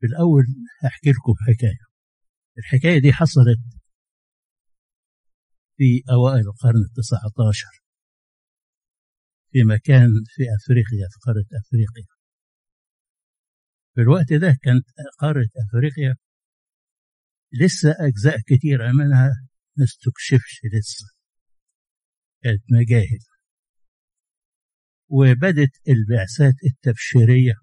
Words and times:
في 0.00 0.06
الأول 0.06 0.44
هحكي 0.84 1.10
لكم 1.10 1.34
حكاية. 1.48 1.84
الحكاية 2.58 2.98
دي 3.00 3.12
حصلت 3.12 3.58
في 5.76 6.02
أوائل 6.12 6.40
القرن 6.48 6.82
التسعة 6.88 7.48
عشر 7.48 7.82
في 9.52 9.64
مكان 9.64 10.08
في 10.34 10.42
أفريقيا 10.56 11.06
في 11.10 11.18
قارة 11.26 11.44
أفريقيا. 11.60 12.06
في 13.94 14.00
الوقت 14.00 14.32
ده 14.32 14.58
كانت 14.62 14.84
قارة 15.18 15.48
أفريقيا 15.68 16.16
لسه 17.52 17.90
أجزاء 18.08 18.40
كتيرة 18.46 18.92
منها 18.92 19.30
ما 19.76 19.84
استكشفش 19.84 20.60
لسه. 20.74 21.06
كانت 22.42 22.62
مجاهل. 22.70 23.18
وبدت 25.08 25.72
البعثات 25.88 26.54
التبشيرية. 26.64 27.54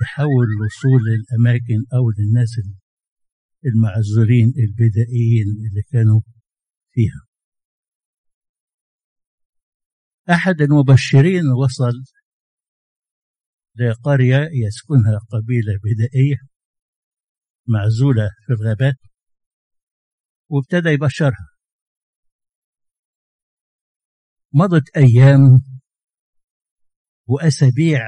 تحاول 0.00 0.46
الوصول 0.56 1.00
للأماكن 1.06 1.86
أو 1.94 2.10
للناس 2.18 2.50
المعذورين 3.66 4.52
البدائيين 4.58 5.48
اللي 5.68 5.82
كانوا 5.82 6.20
فيها. 6.90 7.26
أحد 10.30 10.60
المبشرين 10.60 11.42
وصل 11.62 11.92
لقرية 13.74 14.48
يسكنها 14.66 15.18
قبيلة 15.18 15.72
بدائية 15.84 16.36
معزولة 17.66 18.30
في 18.46 18.52
الغابات 18.52 18.96
وابتدى 20.48 20.88
يبشرها. 20.88 21.48
مضت 24.52 24.96
أيام 24.96 25.40
وأسابيع 27.26 28.00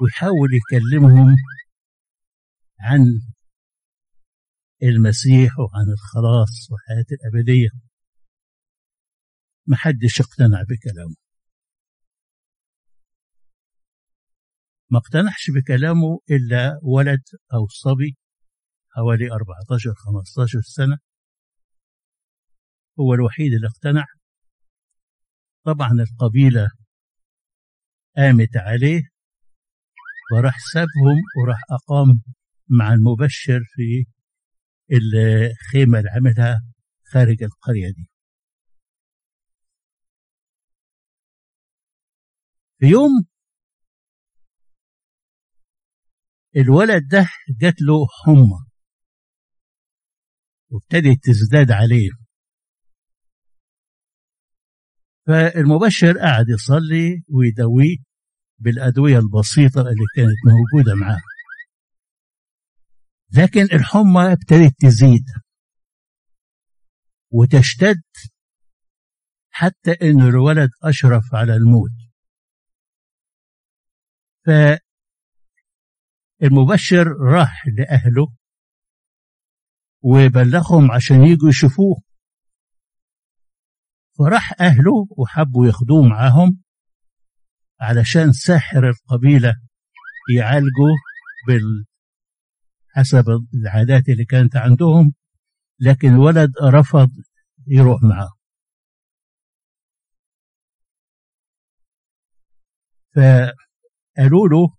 ويحاول 0.00 0.50
يكلمهم 0.54 1.36
عن 2.80 3.00
المسيح 4.82 5.58
وعن 5.58 5.92
الخلاص 5.92 6.70
والحياة 6.70 7.06
الأبدية. 7.12 7.68
محدش 9.66 10.20
اقتنع 10.20 10.62
بكلامه. 10.62 11.14
ما 14.90 14.98
اقتنعش 14.98 15.50
بكلامه 15.56 16.20
إلا 16.30 16.80
ولد 16.82 17.22
أو 17.54 17.66
صبي 17.68 18.16
حوالي 18.88 19.32
14 19.32 19.94
15 19.94 20.60
سنة. 20.60 20.98
هو 23.00 23.14
الوحيد 23.14 23.52
اللي 23.52 23.66
اقتنع. 23.66 24.04
طبعا 25.64 25.90
القبيلة 25.92 26.68
قامت 28.16 28.56
عليه. 28.56 29.19
وراح 30.32 30.54
سابهم 30.72 31.16
وراح 31.42 31.60
أقام 31.70 32.20
مع 32.68 32.92
المبشر 32.94 33.60
في 33.74 34.06
الخيمة 34.92 35.98
اللي 35.98 36.10
عملها 36.10 36.62
خارج 37.12 37.42
القرية 37.42 37.90
دي. 37.90 38.08
في 42.78 42.86
يوم 42.86 43.10
الولد 46.56 47.08
ده 47.08 47.28
جات 47.60 47.74
له 47.82 48.06
حمى 48.24 48.66
وابتدت 50.70 51.24
تزداد 51.24 51.70
عليه. 51.70 52.10
فالمبشر 55.26 56.18
قعد 56.18 56.46
يصلي 56.48 57.22
ويدويه 57.28 57.96
بالأدوية 58.60 59.18
البسيطة 59.18 59.80
اللي 59.80 60.06
كانت 60.16 60.36
موجودة 60.46 60.94
معاه 60.94 61.20
لكن 63.38 63.60
الحمى 63.60 64.32
ابتدت 64.32 64.74
تزيد. 64.80 65.24
وتشتد 67.32 68.02
حتى 69.50 69.90
إن 70.02 70.20
الولد 70.20 70.70
أشرف 70.82 71.34
على 71.34 71.54
الموت. 71.56 71.90
فالمبشر 76.40 77.06
راح 77.06 77.66
لأهله 77.66 78.36
وبلغهم 80.02 80.90
عشان 80.90 81.22
يجوا 81.24 81.48
يشوفوه. 81.48 82.02
فراح 84.18 84.52
أهله 84.60 85.06
وحبوا 85.18 85.66
ياخدوه 85.66 86.02
معاهم. 86.02 86.62
علشان 87.80 88.32
ساحر 88.32 88.88
القبيلة 88.88 89.54
يعالجوا 90.36 90.94
بال 91.48 91.84
حسب 92.88 93.24
العادات 93.54 94.08
اللي 94.08 94.24
كانت 94.24 94.56
عندهم 94.56 95.14
لكن 95.80 96.08
الولد 96.08 96.52
رفض 96.62 97.10
يروح 97.66 98.02
معاه. 98.02 98.30
فقالوا 103.14 104.48
له 104.48 104.74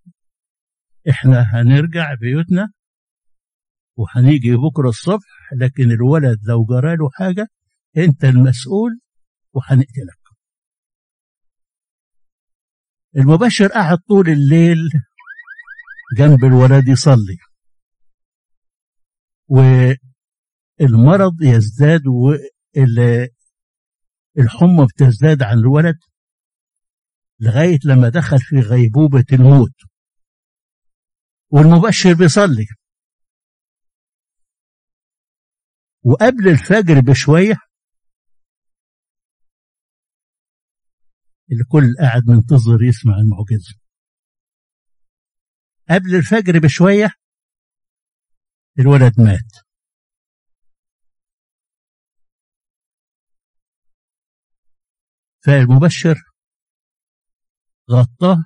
إحنا 1.09 1.41
هنرجع 1.41 2.13
بيوتنا 2.13 2.72
وهنيجي 3.95 4.56
بكرة 4.56 4.90
الصبح 4.90 5.53
لكن 5.57 5.91
الولد 5.91 6.40
لو 6.44 6.66
جراله 6.66 7.09
حاجة 7.13 7.47
أنت 7.97 8.23
المسؤول 8.25 9.00
وهنقتلك. 9.53 10.20
المبشر 13.17 13.67
قعد 13.67 13.97
طول 13.97 14.29
الليل 14.29 14.89
جنب 16.17 16.45
الولد 16.45 16.88
يصلي. 16.88 17.38
والمرض 19.47 21.41
يزداد 21.41 22.01
والحمى 24.38 24.85
بتزداد 24.85 25.44
عن 25.44 25.57
الولد 25.57 25.99
لغاية 27.39 27.79
لما 27.85 28.09
دخل 28.09 28.39
في 28.39 28.59
غيبوبة 28.59 29.25
الموت. 29.33 29.75
والمبشر 31.49 32.13
بيصلي. 32.13 32.66
وقبل 36.03 36.47
الفجر 36.47 36.99
بشوية 36.99 37.55
الكل 41.51 41.95
قاعد 42.00 42.23
منتظر 42.28 42.84
يسمع 42.84 43.13
المعجزة. 43.17 43.75
قبل 45.89 46.16
الفجر 46.16 46.59
بشوية 46.59 47.09
الولد 48.79 49.22
مات. 49.22 49.51
فالمبشر 55.45 56.16
غطاه 57.91 58.38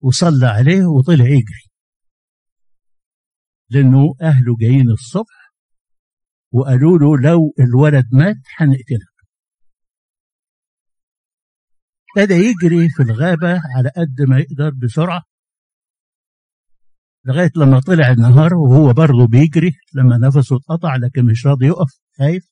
وصلى 0.00 0.46
عليه 0.46 0.86
وطلع 0.86 1.24
يجري. 1.24 1.68
لأنه 3.70 4.14
أهله 4.22 4.56
جايين 4.60 4.90
الصبح 4.90 5.52
وقالوا 6.52 6.98
له 6.98 7.30
لو 7.30 7.54
الولد 7.60 8.06
مات 8.12 8.36
هنقتلك. 8.56 9.17
ابتدى 12.16 12.34
يجري 12.34 12.88
في 12.88 13.02
الغابة 13.02 13.60
على 13.76 13.88
قد 13.96 14.20
ما 14.28 14.38
يقدر 14.38 14.70
بسرعة. 14.70 15.22
لغاية 17.24 17.50
لما 17.56 17.80
طلع 17.80 18.10
النهار 18.10 18.54
وهو 18.54 18.92
برضه 18.92 19.26
بيجري 19.26 19.72
لما 19.94 20.18
نفسه 20.18 20.56
اتقطع 20.56 20.96
لكن 20.96 21.26
مش 21.26 21.46
راضي 21.46 21.66
يقف 21.66 22.00
خايف. 22.18 22.48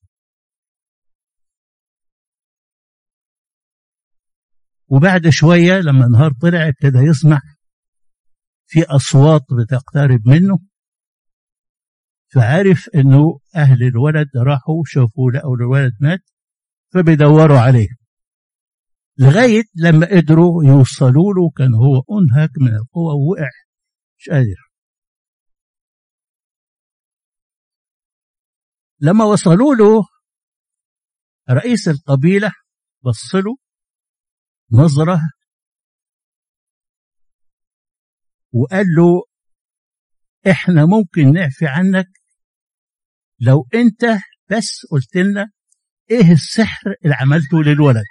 وبعد 4.88 5.28
شوية 5.28 5.80
لما 5.80 6.06
النهار 6.06 6.32
طلع 6.42 6.68
ابتدى 6.68 6.98
يسمع 6.98 7.40
في 8.66 8.82
أصوات 8.84 9.42
بتقترب 9.60 10.28
منه 10.28 10.58
فعرف 12.34 12.88
إنه 12.94 13.38
أهل 13.56 13.82
الولد 13.82 14.28
راحوا 14.36 14.82
شافوا 14.86 15.30
لقوا 15.30 15.56
الولد 15.56 15.92
مات 16.00 16.20
فبيدوروا 16.94 17.58
عليه. 17.58 18.05
لغاية 19.18 19.62
لما 19.74 20.06
قدروا 20.06 20.64
يوصلوا 20.64 21.34
له 21.34 21.50
كان 21.56 21.74
هو 21.74 22.18
أنهك 22.18 22.50
من 22.60 22.74
القوة 22.74 23.14
ووقع 23.14 23.50
مش 24.18 24.28
قادر. 24.28 24.70
لما 29.00 29.24
وصلوا 29.24 29.74
له 29.74 30.02
رئيس 31.50 31.88
القبيلة 31.88 32.52
بص 33.04 33.34
له 33.34 33.56
نظرة 34.72 35.20
وقال 38.52 38.86
له 38.86 39.22
إحنا 40.50 40.84
ممكن 40.86 41.32
نعفي 41.32 41.66
عنك 41.66 42.06
لو 43.40 43.68
أنت 43.74 44.04
بس 44.50 44.86
قلت 44.90 45.16
لنا 45.16 45.50
إيه 46.10 46.32
السحر 46.32 46.94
اللي 47.04 47.14
عملته 47.14 47.62
للولد؟ 47.62 48.04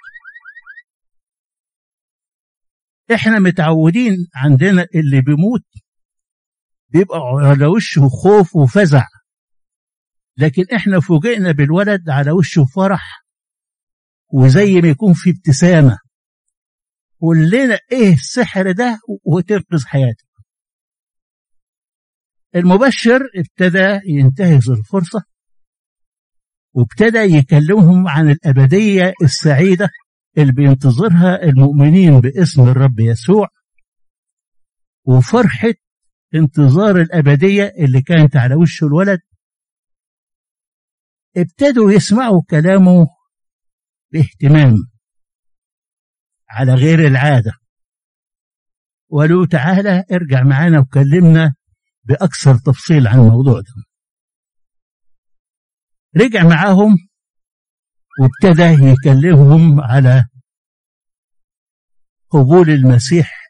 إحنا 3.14 3.38
متعودين 3.38 4.16
عندنا 4.34 4.86
اللي 4.94 5.20
بيموت 5.20 5.64
بيبقى 6.88 7.18
على 7.42 7.66
وشه 7.66 8.08
خوف 8.08 8.56
وفزع. 8.56 9.04
لكن 10.36 10.64
إحنا 10.74 11.00
فوجئنا 11.00 11.52
بالولد 11.52 12.10
على 12.10 12.30
وشه 12.30 12.64
فرح 12.64 13.24
وزي 14.32 14.80
ما 14.80 14.88
يكون 14.88 15.12
في 15.14 15.30
ابتسامة. 15.30 15.98
قول 17.20 17.50
لنا 17.50 17.78
إيه 17.92 18.14
السحر 18.14 18.72
ده 18.72 18.98
وتنقذ 19.24 19.84
حياتك. 19.86 20.26
المبشر 22.56 23.20
ابتدى 23.36 24.00
ينتهز 24.08 24.70
الفرصة 24.70 25.22
وابتدى 26.72 27.18
يكلمهم 27.18 28.08
عن 28.08 28.30
الأبدية 28.30 29.12
السعيدة 29.22 29.88
اللي 30.38 30.52
بينتظرها 30.52 31.42
المؤمنين 31.42 32.20
باسم 32.20 32.62
الرب 32.62 33.00
يسوع 33.00 33.48
وفرحة 35.04 35.74
انتظار 36.34 37.00
الأبدية 37.00 37.72
اللي 37.78 38.02
كانت 38.02 38.36
على 38.36 38.54
وش 38.54 38.82
الولد. 38.82 39.20
ابتدوا 41.36 41.92
يسمعوا 41.92 42.42
كلامه 42.50 43.06
باهتمام 44.12 44.74
على 46.50 46.74
غير 46.74 47.06
العادة. 47.06 47.52
وقالوا 49.08 49.46
تعالى 49.46 50.04
ارجع 50.12 50.42
معانا 50.42 50.80
وكلمنا 50.80 51.54
بأكثر 52.04 52.54
تفصيل 52.58 53.06
عن 53.06 53.18
الموضوع 53.18 53.60
ده. 53.60 53.84
رجع 56.16 56.42
معاهم 56.48 56.96
وابتدى 58.20 58.62
يكلمهم 58.92 59.80
على 59.80 60.24
قبول 62.30 62.70
المسيح 62.70 63.46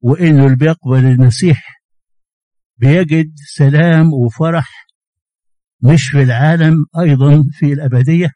وإنه 0.00 0.44
اللي 0.44 0.56
بيقبل 0.56 1.04
المسيح. 1.04 1.82
بيجد 2.76 3.34
سلام 3.56 4.12
وفرح 4.12 4.86
مش 5.82 6.02
في 6.10 6.22
العالم 6.22 6.74
أيضا 7.00 7.44
في 7.52 7.72
الأبدية. 7.72 8.30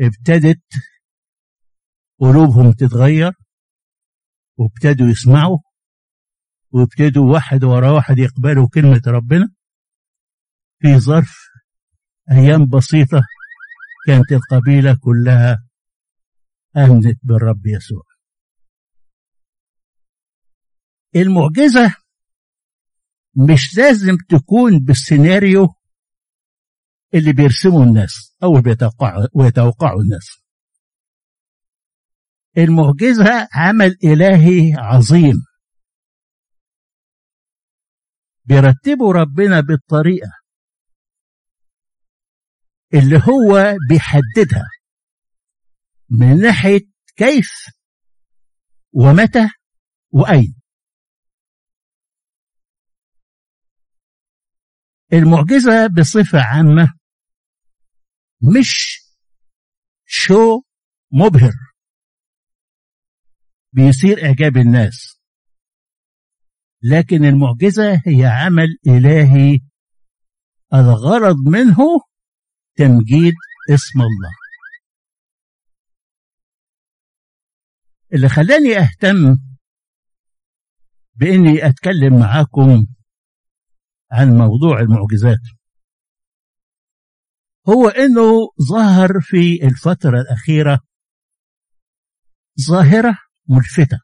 ابتدت 0.00 0.62
قلوبهم 2.18 2.72
تتغير 2.72 3.32
وابتدوا 4.56 5.08
يسمعوا 5.08 5.58
وابتدوا 6.70 7.32
واحد 7.32 7.64
ورا 7.64 7.90
واحد 7.90 8.18
يقبلوا 8.18 8.68
كلمة 8.74 9.02
ربنا. 9.06 9.48
في 10.78 10.98
ظرف 10.98 11.36
أيام 12.30 12.66
بسيطة 12.66 13.22
كانت 14.06 14.32
القبيلة 14.32 14.98
كلها 15.00 15.68
آمنت 16.76 17.20
بالرب 17.22 17.66
يسوع. 17.66 18.02
المعجزة 21.16 21.94
مش 23.36 23.78
لازم 23.78 24.16
تكون 24.28 24.78
بالسيناريو 24.78 25.68
اللي 27.14 27.32
بيرسمه 27.32 27.82
الناس 27.82 28.36
أو 28.42 28.52
ويتوقعوا 29.34 30.02
الناس. 30.02 30.42
المعجزة 32.58 33.48
عمل 33.52 33.96
إلهي 34.04 34.74
عظيم. 34.78 35.36
بيرتبه 38.44 39.12
ربنا 39.12 39.60
بالطريقة 39.60 40.41
اللي 42.94 43.16
هو 43.16 43.76
بيحددها 43.88 44.68
من 46.10 46.40
ناحية 46.42 46.80
كيف 47.16 47.50
ومتى 48.92 49.48
وأين. 50.10 50.54
المعجزة 55.12 55.86
بصفة 55.86 56.38
عامة 56.40 56.94
مش 58.58 59.02
شو 60.06 60.62
مبهر. 61.12 61.52
بيثير 63.72 64.26
إعجاب 64.26 64.56
الناس. 64.56 65.20
لكن 66.82 67.24
المعجزة 67.24 68.02
هي 68.06 68.26
عمل 68.26 68.78
إلهي. 68.86 69.60
الغرض 70.74 71.36
منه 71.46 72.11
تمجيد 72.76 73.34
اسم 73.70 74.00
الله. 74.00 74.30
اللي 78.12 78.28
خلاني 78.28 78.76
أهتم 78.78 79.38
بإني 81.14 81.66
أتكلم 81.66 82.20
معاكم 82.20 82.86
عن 84.12 84.28
موضوع 84.28 84.80
المعجزات 84.80 85.40
هو 87.68 87.88
إنه 87.88 88.48
ظهر 88.70 89.20
في 89.20 89.66
الفترة 89.66 90.20
الأخيرة 90.20 90.80
ظاهرة 92.68 93.18
ملفتة 93.48 94.00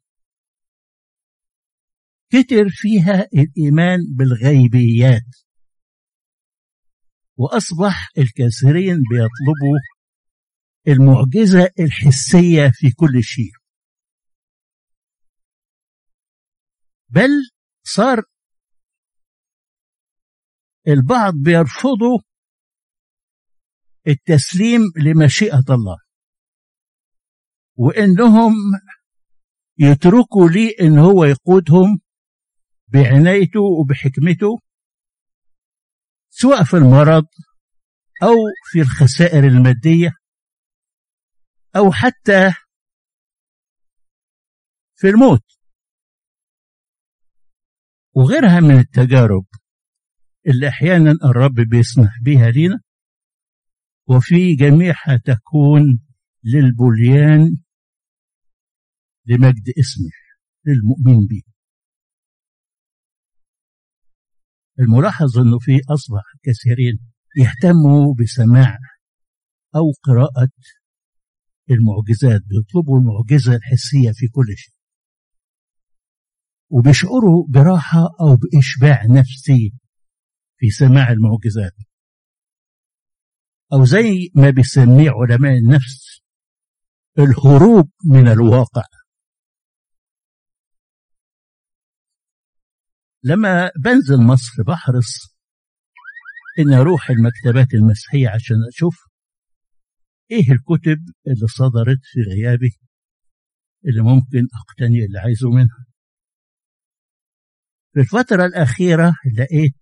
كتر 2.31 2.69
فيها 2.69 3.29
الإيمان 3.35 3.99
بالغيبيات. 4.17 5.48
وأصبح 7.39 8.11
الكثيرين 8.19 8.97
بيطلبوا 8.97 9.79
المعجزة 10.89 11.71
الحسية 11.81 12.71
في 12.75 12.91
كل 12.91 13.23
شيء. 13.23 13.53
بل 17.09 17.31
صار 17.85 18.23
البعض 20.89 21.35
بيرفضوا 21.45 22.19
التسليم 24.07 24.81
لمشيئة 24.97 25.65
الله 25.71 25.99
وإنهم 27.77 28.53
يتركوا 29.79 30.49
لي 30.49 30.71
إن 30.81 30.99
هو 30.99 31.25
يقودهم 31.25 32.01
بعنايته 32.89 33.61
وبحكمته 33.61 34.59
سواء 36.31 36.65
في 36.65 36.77
المرض 36.77 37.27
أو 38.23 38.35
في 38.71 38.81
الخسائر 38.81 39.45
المادية 39.45 40.11
أو 41.77 41.93
حتى 41.93 42.51
في 44.95 45.07
الموت. 45.09 45.45
وغيرها 48.15 48.61
من 48.61 48.79
التجارب 48.79 49.47
اللي 50.47 50.69
أحيانا 50.69 51.11
الرب 51.11 51.55
بيسمح 51.55 52.21
بها 52.23 52.51
لنا 52.51 52.81
وفي 54.07 54.55
جميعها 54.55 55.17
تكون 55.25 55.83
للبليان 56.45 57.57
لمجد 59.27 59.69
اسمه 59.79 60.11
للمؤمن 60.65 61.27
به 61.27 61.43
الملاحظ 64.81 65.39
أنه 65.39 65.59
في 65.59 65.81
أصبح 65.91 66.23
كثيرين 66.43 66.99
يهتموا 67.37 68.15
بسماع 68.15 68.79
أو 69.77 69.93
قراءة 70.03 70.51
المعجزات 71.71 72.41
بيطلبوا 72.47 72.99
المعجزة 72.99 73.55
الحسية 73.57 74.13
في 74.13 74.29
كل 74.29 74.57
شيء. 74.57 74.75
وبيشعروا 76.71 77.47
براحة 77.49 78.01
أو 78.21 78.37
بإشباع 78.37 79.07
نفسي 79.07 79.73
في 80.59 80.71
سماع 80.71 81.13
المعجزات. 81.13 81.75
أو 83.73 83.85
زي 83.85 84.31
ما 84.35 84.51
بيسميه 84.51 85.11
علماء 85.11 85.53
النفس 85.59 86.23
الهروب 87.19 87.91
من 88.05 88.29
الواقع. 88.29 88.98
لما 93.23 93.71
بنزل 93.85 94.17
مصر 94.17 94.63
بحرص 94.63 95.39
إن 96.59 96.73
أروح 96.73 97.11
المكتبات 97.11 97.75
المسيحية 97.75 98.29
عشان 98.29 98.57
أشوف 98.69 98.97
إيه 100.31 100.53
الكتب 100.53 100.99
اللي 101.27 101.47
صدرت 101.47 101.99
في 102.03 102.21
غيابي 102.21 102.79
اللي 103.87 104.03
ممكن 104.03 104.47
أقتني 104.55 105.05
اللي 105.05 105.19
عايزه 105.19 105.51
منها. 105.51 105.87
في 107.93 108.01
الفترة 108.01 108.45
الأخيرة 108.47 109.15
لقيت 109.39 109.79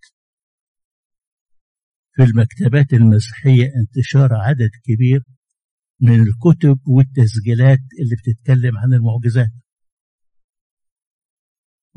في 2.11 2.23
المكتبات 2.23 2.93
المسيحية 2.93 3.71
انتشار 3.75 4.33
عدد 4.33 4.69
كبير 4.83 5.23
من 6.01 6.21
الكتب 6.23 6.79
والتسجيلات 6.87 7.79
اللي 8.01 8.15
بتتكلم 8.15 8.77
عن 8.77 8.93
المعجزات. 8.93 9.51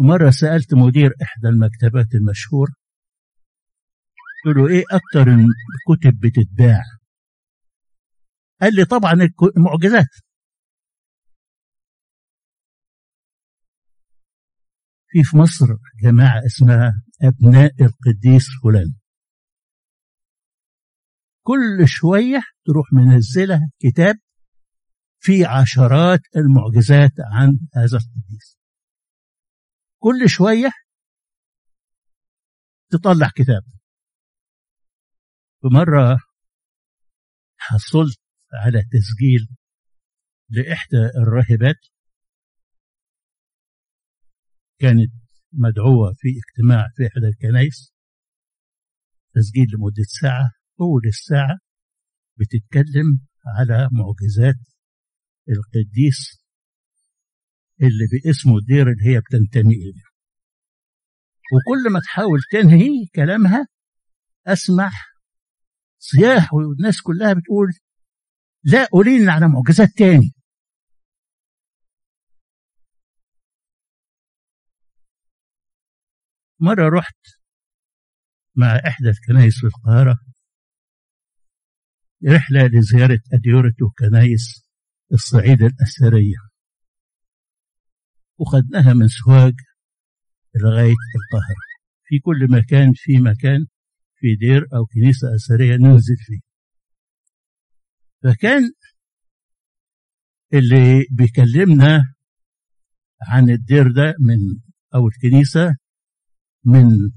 ومرة 0.00 0.30
سألت 0.30 0.74
مدير 0.74 1.14
إحدى 1.22 1.48
المكتبات 1.48 2.14
المشهورة 2.14 2.72
قلت 4.44 4.56
له 4.56 4.68
إيه 4.68 4.84
أكتر 4.90 5.32
الكتب 5.32 6.20
بتتباع؟ 6.20 6.82
قال 8.60 8.74
لي 8.74 8.84
طبعا 8.84 9.12
المعجزات. 9.56 10.08
في 15.06 15.22
في 15.22 15.36
مصر 15.36 15.66
جماعة 16.02 16.46
اسمها 16.46 16.92
أبناء 17.22 17.72
القديس 17.80 18.46
فلان. 18.62 18.94
كل 21.42 21.88
شوية 21.88 22.40
تروح 22.66 22.92
منزلة 22.92 23.60
كتاب 23.78 24.16
في 25.18 25.44
عشرات 25.44 26.20
المعجزات 26.36 27.12
عن 27.32 27.58
هذا 27.74 27.98
القديس. 27.98 28.59
كل 30.02 30.28
شوية 30.28 30.70
تطلع 32.90 33.30
كتاب. 33.36 33.62
بمرة 35.62 36.18
حصلت 37.56 38.20
على 38.52 38.82
تسجيل 38.82 39.56
لإحدى 40.48 40.96
الراهبات. 40.96 41.80
كانت 44.78 45.12
مدعوة 45.52 46.12
في 46.16 46.28
اجتماع 46.28 46.88
في 46.96 47.06
إحدى 47.06 47.26
الكنائس. 47.26 47.94
تسجيل 49.34 49.66
لمدة 49.74 50.04
ساعة 50.20 50.50
طول 50.78 51.02
الساعة 51.06 51.58
بتتكلم 52.36 53.26
على 53.46 53.88
معجزات 53.92 54.60
القديس 55.48 56.39
اللي 57.82 58.06
باسمه 58.12 58.56
الدير 58.58 58.90
اللي 58.90 59.04
هي 59.06 59.20
بتنتمي 59.20 59.74
إليه. 59.74 60.10
وكل 61.52 61.92
ما 61.92 62.00
تحاول 62.00 62.38
تنهي 62.52 63.06
كلامها 63.14 63.66
أسمع 64.46 64.90
صياح 65.98 66.54
والناس 66.54 67.02
كلها 67.02 67.32
بتقول 67.32 67.72
لا 68.64 68.84
قولي 68.84 69.18
لنا 69.18 69.32
على 69.32 69.48
معجزات 69.48 69.88
تاني. 69.96 70.32
مرة 76.60 76.88
رحت 76.98 77.16
مع 78.56 78.76
إحدى 78.86 79.08
الكنائس 79.08 79.60
في 79.60 79.66
القاهرة. 79.66 80.18
رحلة 82.28 82.66
لزيارة 82.66 83.20
أديرة 83.32 83.74
وكنائس 83.82 84.70
الصعيد 85.12 85.62
الأثرية. 85.62 86.49
وخدناها 88.40 88.92
من 88.94 89.08
سواج 89.08 89.54
لغاية 90.54 90.96
القاهرة. 91.16 91.70
في 92.04 92.18
كل 92.18 92.46
مكان 92.50 92.92
في 92.94 93.18
مكان 93.18 93.66
في 94.16 94.36
دير 94.36 94.62
أو 94.74 94.86
كنيسة 94.86 95.34
أثرية 95.34 95.76
ننزل 95.76 96.16
فيه. 96.18 96.40
فكان 98.22 98.72
اللي 100.54 101.06
بيكلمنا 101.10 102.14
عن 103.22 103.50
الدير 103.50 103.92
ده 103.92 104.14
من 104.20 104.38
أو 104.94 105.08
الكنيسة 105.08 105.76
من 106.64 107.10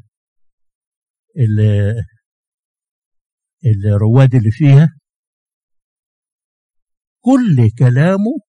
الرواد 3.85 4.35
اللي 4.35 4.51
فيها. 4.51 4.89
كل 7.19 7.71
كلامه 7.79 8.39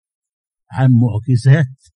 عن 0.70 0.90
معجزات 0.90 1.93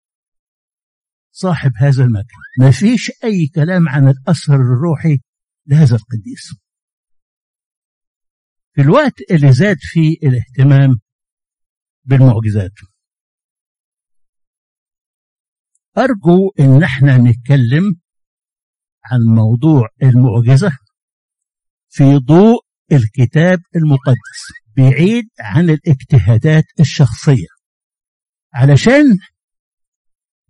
صاحب 1.39 1.71
هذا 1.77 2.03
المكان. 2.03 2.43
ما 2.59 2.71
فيش 2.71 3.11
أي 3.23 3.47
كلام 3.55 3.89
عن 3.89 4.07
الأثر 4.07 4.55
الروحي 4.55 5.19
لهذا 5.65 5.95
القديس. 5.95 6.55
في 8.73 8.81
الوقت 8.81 9.13
اللي 9.31 9.53
زاد 9.53 9.77
فيه 9.79 10.17
الاهتمام 10.23 10.99
بالمعجزات. 12.03 12.71
أرجو 15.97 16.51
إن 16.59 16.83
إحنا 16.83 17.17
نتكلم 17.17 17.95
عن 19.05 19.19
موضوع 19.35 19.89
المعجزة 20.03 20.71
في 21.89 22.17
ضوء 22.17 22.65
الكتاب 22.91 23.59
المقدس 23.75 24.41
بعيد 24.77 25.25
عن 25.39 25.69
الاجتهادات 25.69 26.65
الشخصية. 26.79 27.47
علشان 28.53 29.17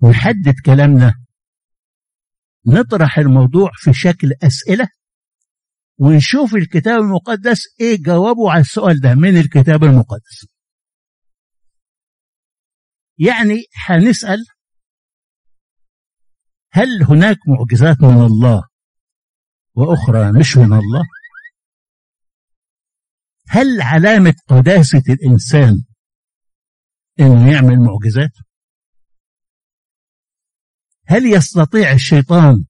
نحدد 0.03 0.55
كلامنا. 0.65 1.13
نطرح 2.67 3.17
الموضوع 3.19 3.69
في 3.75 3.93
شكل 3.93 4.33
أسئلة 4.43 4.89
ونشوف 5.99 6.55
الكتاب 6.55 6.99
المقدس 6.99 7.61
إيه 7.79 8.03
جوابه 8.03 8.51
على 8.51 8.61
السؤال 8.61 8.99
ده 8.99 9.15
من 9.15 9.37
الكتاب 9.37 9.83
المقدس. 9.83 10.47
يعني 13.17 13.63
هنسأل 13.85 14.45
هل 16.71 17.03
هناك 17.03 17.37
معجزات 17.47 18.01
من 18.01 18.25
الله 18.25 18.63
وأخرى 19.73 20.31
مش 20.39 20.57
من 20.57 20.73
الله؟ 20.73 21.03
هل 23.49 23.81
علامة 23.81 24.33
قداسة 24.47 25.03
الإنسان 25.09 25.83
إنه 27.19 27.51
يعمل 27.53 27.79
معجزات؟ 27.79 28.31
هل 31.07 31.25
يستطيع 31.25 31.91
الشيطان 31.91 32.65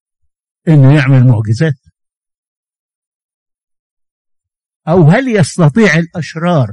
إنه 0.68 0.96
يعمل 0.96 1.28
معجزات؟ 1.28 1.74
أو 4.88 5.04
هل 5.04 5.28
يستطيع 5.28 5.96
الأشرار 5.96 6.68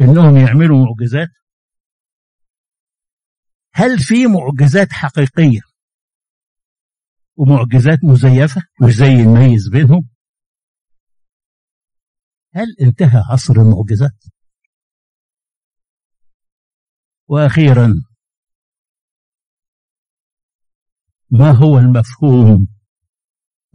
إنهم 0.00 0.36
يعملوا 0.36 0.86
معجزات؟ 0.86 1.28
هل 3.74 3.98
في 3.98 4.26
معجزات 4.26 4.92
حقيقية 4.92 5.60
ومعجزات 7.36 7.98
مزيفة 8.04 8.62
وازاي 8.80 9.22
نميز 9.24 9.68
بينهم؟ 9.68 10.08
هل 12.54 12.66
انتهى 12.80 13.22
عصر 13.30 13.54
المعجزات؟ 13.54 14.24
وأخيرا 17.28 18.11
ما 21.34 21.50
هو 21.50 21.78
المفهوم 21.78 22.68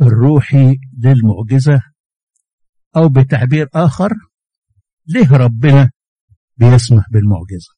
الروحي 0.02 0.76
للمعجزة 0.98 1.82
أو 2.96 3.10
بتعبير 3.10 3.70
آخر 3.76 4.10
ليه 5.08 5.32
ربنا 5.38 5.92
بيسمح 6.58 7.10
بالمعجزة؟ 7.12 7.78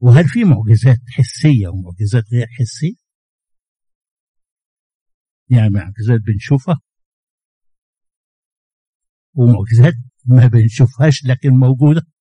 وهل 0.00 0.24
في 0.24 0.44
معجزات 0.44 0.98
حسية 1.08 1.68
ومعجزات 1.68 2.24
غير 2.32 2.46
حسية؟ 2.58 2.94
يعني 5.50 5.70
معجزات 5.70 6.20
بنشوفها 6.20 6.80
ومعجزات 9.34 9.94
ما 10.26 10.46
بنشوفهاش 10.46 11.24
لكن 11.24 11.50
موجودة. 11.50 12.17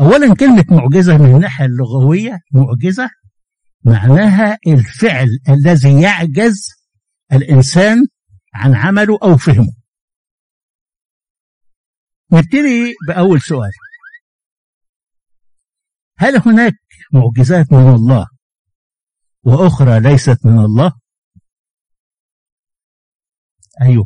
أولا 0.00 0.34
كلمة 0.34 0.64
معجزة 0.70 1.18
من 1.18 1.34
الناحية 1.34 1.64
اللغوية 1.64 2.38
معجزة 2.52 3.10
معناها 3.84 4.58
الفعل 4.66 5.28
الذي 5.48 6.02
يعجز 6.02 6.68
الإنسان 7.32 7.96
عن 8.54 8.74
عمله 8.74 9.18
أو 9.22 9.36
فهمه. 9.36 9.72
نبتدي 12.32 12.94
بأول 13.08 13.40
سؤال. 13.40 13.70
هل 16.18 16.36
هناك 16.46 16.74
معجزات 17.12 17.72
من 17.72 17.94
الله 17.94 18.26
وأخرى 19.42 20.00
ليست 20.00 20.46
من 20.46 20.58
الله؟ 20.58 20.92
أيوه. 23.82 24.04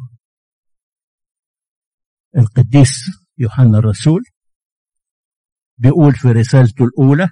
القديس 2.36 3.04
يوحنا 3.38 3.78
الرسول 3.78 4.24
بيقول 5.78 6.14
في 6.14 6.28
رسالته 6.28 6.84
الأولى 6.84 7.28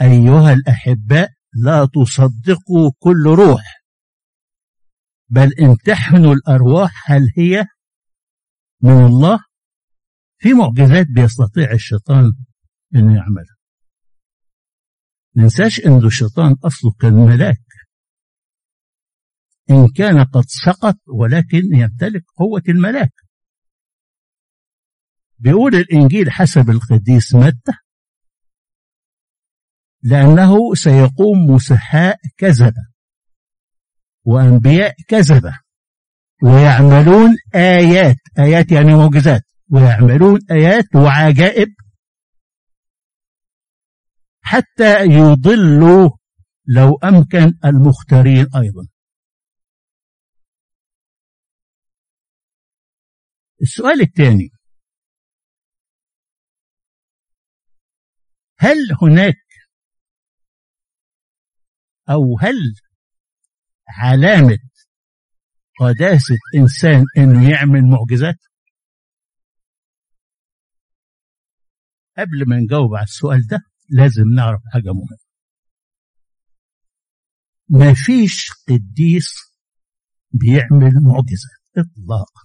أيها 0.00 0.52
الأحباء 0.52 1.30
لا 1.52 1.88
تصدقوا 1.94 2.90
كل 2.98 3.24
روح 3.26 3.82
بل 5.28 5.52
امتحنوا 5.60 6.34
الأرواح 6.34 7.10
هل 7.10 7.22
هي 7.36 7.66
من 8.82 9.06
الله؟ 9.06 9.38
في 10.38 10.52
معجزات 10.52 11.06
بيستطيع 11.14 11.72
الشيطان 11.72 12.32
أنه 12.94 13.16
يعملها. 13.16 13.56
ننساش 15.36 15.80
أن 15.80 16.06
الشيطان 16.06 16.52
أصله 16.64 16.92
كان 17.00 17.12
ملاك. 17.12 17.64
إن 19.70 19.88
كان 19.88 20.24
قد 20.24 20.44
سقط 20.46 20.98
ولكن 21.06 21.62
يمتلك 21.74 22.24
قوة 22.36 22.62
الملاك. 22.68 23.12
بيقول 25.42 25.74
الإنجيل 25.74 26.30
حسب 26.30 26.70
القديس 26.70 27.34
متى؟ 27.34 27.72
لأنه 30.02 30.74
سيقوم 30.74 31.50
مسحاء 31.50 32.18
كذبة 32.36 32.86
وأنبياء 34.24 34.94
كذبة 35.08 35.58
ويعملون 36.42 37.36
آيات 37.54 38.16
آيات 38.38 38.72
يعني 38.72 38.94
معجزات 38.94 39.42
ويعملون 39.70 40.40
آيات 40.50 40.96
وعجائب 40.96 41.68
حتى 44.40 45.04
يضلوا 45.04 46.10
لو 46.66 46.96
أمكن 47.04 47.58
المختارين 47.64 48.46
أيضا. 48.56 48.88
السؤال 53.62 54.00
الثاني 54.00 54.50
هل 58.62 58.76
هناك 59.02 59.36
أو 62.10 62.38
هل 62.40 62.74
علامة 63.88 64.58
قداسة 65.80 66.36
إنسان 66.56 67.04
إنه 67.18 67.50
يعمل 67.50 67.82
معجزات؟ 67.82 68.38
قبل 72.18 72.48
ما 72.48 72.56
نجاوب 72.56 72.94
على 72.94 73.04
السؤال 73.04 73.46
ده 73.46 73.58
لازم 73.88 74.28
نعرف 74.36 74.60
حاجة 74.72 74.92
مهمة. 74.92 75.18
ما 77.68 77.94
فيش 77.94 78.50
قديس 78.68 79.34
بيعمل 80.32 80.92
معجزات 81.02 81.62
إطلاقا. 81.78 82.42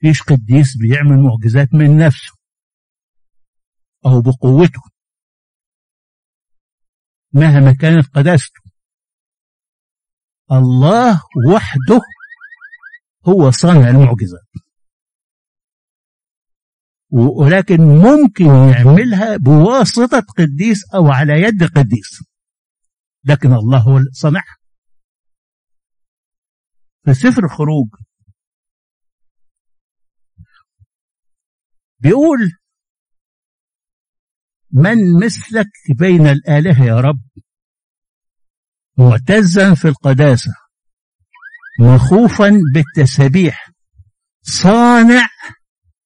فيش 0.00 0.22
قديس 0.22 0.76
بيعمل 0.76 1.18
معجزات 1.22 1.74
من 1.74 1.98
نفسه. 2.06 2.39
أو 4.06 4.20
بقوته. 4.20 4.82
مهما 7.32 7.72
كانت 7.80 8.06
قداسته. 8.16 8.60
الله 10.52 11.22
وحده 11.54 12.00
هو 13.28 13.50
صانع 13.50 13.88
المعجزات. 13.88 14.50
ولكن 17.12 17.80
ممكن 17.80 18.44
يعملها 18.44 19.36
بواسطة 19.36 20.20
قديس 20.38 20.94
أو 20.94 21.06
على 21.08 21.32
يد 21.32 21.64
قديس. 21.64 22.24
لكن 23.24 23.52
الله 23.52 23.78
هو 23.78 24.00
صنعها 24.12 24.56
في 27.04 27.14
سفر 27.14 27.44
الخروج 27.44 27.88
بيقول 31.98 32.59
من 34.72 35.24
مثلك 35.24 35.70
بين 35.98 36.26
الآلهة 36.26 36.84
يا 36.84 37.00
رب؟ 37.00 37.20
معتزا 38.98 39.74
في 39.74 39.88
القداسة 39.88 40.50
مخوفا 41.80 42.60
بالتسابيح 42.74 43.70
صانع 44.42 45.26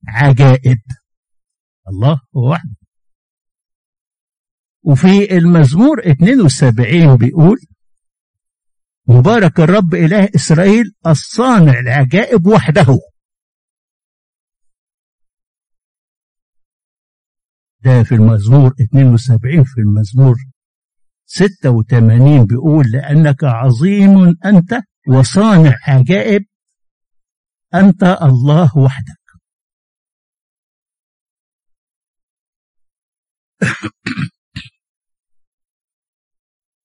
عجائب. 0.09 0.78
الله 1.88 2.21
هو 2.37 2.50
واحد. 2.50 2.75
وفي 4.83 5.37
المزمور 5.37 6.11
72 6.11 7.16
بيقول 7.16 7.59
مبارك 9.09 9.61
الرب 9.61 9.94
إله 9.94 10.28
إسرائيل 10.35 10.85
الصانع 11.06 11.78
العجائب 11.78 12.47
وحده. 12.47 12.99
ده 17.84 18.02
في 18.02 18.14
المزمور 18.14 18.74
72 18.80 19.64
في 19.64 19.80
المزمور. 19.80 20.36
86 21.26 22.46
بيقول 22.46 22.84
لأنك 22.92 23.44
عظيم 23.44 24.36
أنت 24.44 24.82
وصانع 25.08 25.76
عجائب 25.86 26.46
أنت 27.74 28.02
الله 28.02 28.78
وحدك. 28.78 29.24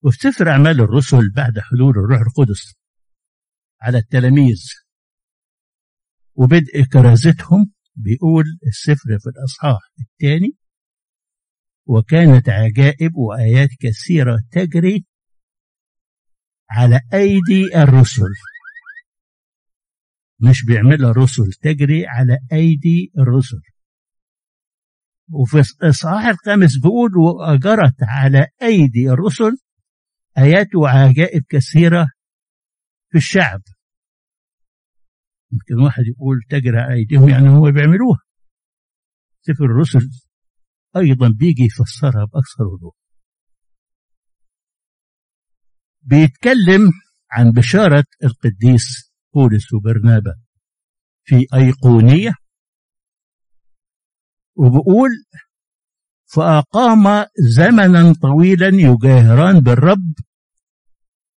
وفي 0.04 0.17
سفر 0.17 0.50
أعمال 0.50 0.82
الرسل 0.82 1.32
بعد 1.36 1.60
حلول 1.60 1.89
الروح 1.97 2.19
القدس 2.19 2.76
على 3.82 3.97
التلاميذ. 3.97 4.63
وبدء 6.36 6.84
كرازتهم 6.93 7.71
بيقول 7.95 8.45
السفر 8.67 9.19
في 9.19 9.30
الأصحاح 9.30 9.80
الثاني 10.00 10.60
وكانت 11.89 12.49
عجائب 12.49 13.15
وآيات 13.15 13.69
كثيرة 13.80 14.43
تجري 14.52 15.06
على 16.69 17.02
أيدي 17.13 17.75
الرسل. 17.75 18.30
مش 20.39 20.65
بيعملها 20.65 21.12
الرسل 21.12 21.52
تجري 21.62 22.08
على 22.08 22.38
أيدي 22.52 23.12
الرسل. 23.17 23.62
وفي 25.30 25.56
الإصحاح 25.82 26.25
الخامس 26.25 26.78
بيقول 26.78 27.17
وأجرت 27.17 27.95
على 28.02 28.47
أيدي 28.62 29.10
الرسل. 29.10 29.58
آيات 30.38 30.75
وعجائب 30.75 31.43
كثيرة 31.49 32.08
في 33.12 33.17
الشعب. 33.17 33.62
يمكن 35.52 35.84
واحد 35.86 36.04
يقول 36.04 36.38
تجري 36.49 36.78
على 36.78 36.93
أيديهم 36.93 37.30
يعني 37.30 37.49
هو 37.49 37.71
بيعملوها. 37.71 38.19
سفر 39.41 39.65
الرسل 39.65 40.29
أيضا 40.97 41.30
بيجي 41.30 41.63
يفسرها 41.63 42.25
بأكثر 42.25 42.63
وضوح 42.73 42.95
بيتكلم 46.02 46.91
عن 47.32 47.52
بشارة 47.52 48.06
القديس 48.23 49.13
بولس 49.34 49.73
وبرنابا 49.73 50.36
في 51.23 51.45
أيقونية 51.54 52.34
وبقول 54.56 55.10
فأقام 56.25 57.25
زمنا 57.39 58.13
طويلا 58.13 58.67
يجاهران 58.67 59.60
بالرب 59.60 60.13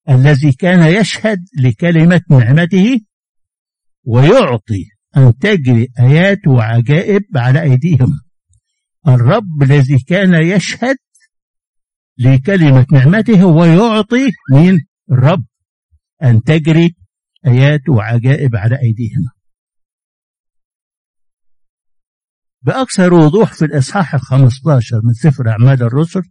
الذي 0.08 0.52
كان 0.52 1.00
يشهد 1.00 1.38
لكلمة 1.58 2.20
نعمته 2.30 3.00
ويعطي 4.04 4.84
أن 5.16 5.38
تجري 5.38 5.88
آيات 6.00 6.46
وعجائب 6.48 7.22
على 7.36 7.62
أيديهم. 7.62 8.20
الرب 9.08 9.62
الذي 9.62 9.98
كان 9.98 10.34
يشهد 10.34 10.96
لكلمة 12.18 12.86
نعمته 12.92 13.44
ويعطي 13.46 14.30
من 14.52 14.78
الرب. 15.12 15.44
أن 16.22 16.42
تجري 16.42 16.96
آيات 17.46 17.88
وعجائب 17.88 18.56
على 18.56 18.78
أيديهم 18.82 19.30
بأكثر 22.62 23.14
وضوح 23.14 23.52
في 23.52 23.64
الإصحاح 23.64 24.14
الخمستاشر 24.14 25.00
من 25.04 25.12
سفر 25.12 25.48
أعمال 25.48 25.82
الرسل 25.82 26.22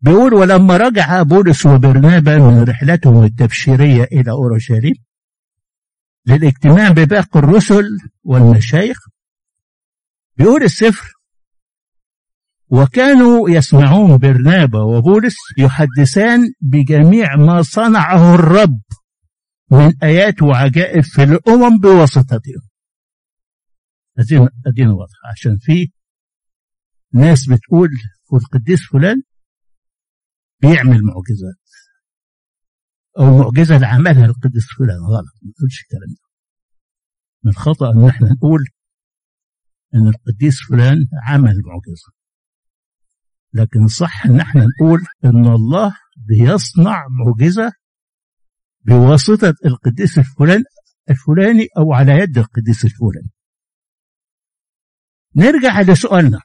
بيقول 0.00 0.34
ولما 0.34 0.76
رجع 0.76 1.22
بولس 1.22 1.66
وبرنابا 1.66 2.38
من 2.38 2.62
رحلتهم 2.62 3.24
التبشيرية 3.24 4.04
إلى 4.04 4.30
أورشليم 4.30 4.94
للاجتماع 6.26 6.90
بباقي 6.90 7.38
الرسل 7.40 7.84
والمشايخ 8.22 8.98
بيقول 10.40 10.62
السفر 10.62 11.12
وكانوا 12.68 13.50
يسمعون 13.50 14.18
برنابا 14.18 14.82
وبولس 14.82 15.34
يحدثان 15.58 16.40
بجميع 16.60 17.36
ما 17.36 17.62
صنعه 17.62 18.34
الرب 18.34 18.80
من 19.70 19.92
آيات 20.02 20.42
وعجائب 20.42 21.02
في 21.02 21.22
الأمم 21.22 21.78
بواسطتهم. 21.78 22.62
أدينا 24.66 24.92
واضحة 24.92 25.28
عشان 25.32 25.58
في 25.58 25.92
ناس 27.12 27.48
بتقول 27.48 27.88
والقديس 28.32 28.80
فلان 28.92 29.22
بيعمل 30.60 31.00
معجزات 31.02 31.60
أو 33.18 33.38
معجزة 33.38 33.74
اللي 33.76 33.86
عملها 33.86 34.24
القديس 34.26 34.66
فلان. 34.78 34.98
غلط. 34.98 35.34
ما 35.42 35.50
نقولش 35.50 35.82
الكلام 35.82 36.08
ده. 36.14 36.30
من 37.44 37.50
الخطأ 37.50 37.90
إن 37.92 38.08
إحنا 38.08 38.32
نقول 38.32 38.60
إن 39.94 40.06
القديس 40.08 40.54
فلان 40.68 41.06
عمل 41.26 41.62
معجزة. 41.64 42.12
لكن 43.52 43.84
الصح 43.84 44.26
إن 44.26 44.40
إحنا 44.40 44.60
نقول 44.66 45.00
إن 45.24 45.46
الله 45.54 45.96
بيصنع 46.16 47.06
معجزة 47.10 47.72
بواسطة 48.80 49.54
القديس 49.66 50.18
الفلان 50.18 50.62
الفلاني 51.10 51.66
أو 51.78 51.92
على 51.92 52.12
يد 52.12 52.38
القديس 52.38 52.84
الفلاني. 52.84 53.30
نرجع 55.36 55.80
لسؤالنا. 55.80 56.40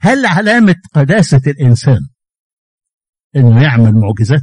هل 0.00 0.26
علامة 0.26 0.76
قداسة 0.94 1.42
الإنسان 1.46 2.08
إنه 3.36 3.62
يعمل 3.62 3.92
معجزات؟ 3.92 4.42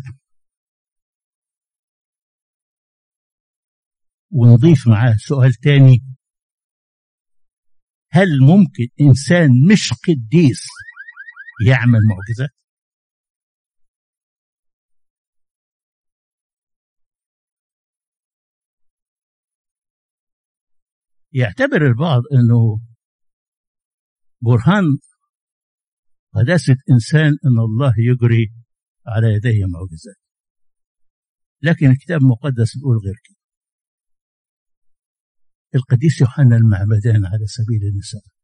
ونضيف 4.31 4.87
معاه 4.87 5.15
سؤال 5.17 5.53
تاني 5.53 6.05
هل 8.15 8.27
ممكن 8.41 8.87
إنسان 9.01 9.49
مش 9.71 9.93
قديس 10.07 10.67
يعمل 11.67 11.99
معجزات؟ 12.09 12.49
يعتبر 21.33 21.87
البعض 21.87 22.21
أنه 22.33 22.79
برهان 24.41 24.83
قداسة 26.33 26.75
إنسان 26.91 27.29
أن 27.45 27.59
الله 27.59 27.93
يجري 27.97 28.53
على 29.07 29.27
يديه 29.27 29.65
معجزات 29.65 30.15
لكن 31.61 31.91
الكتاب 31.91 32.21
المقدس 32.21 32.77
بيقول 32.77 32.97
غير 32.97 33.15
كده 33.23 33.34
القديس 35.75 36.21
يوحنا 36.21 36.55
المعمدان 36.55 37.25
على 37.25 37.45
سبيل 37.45 37.83
المثال 37.83 38.35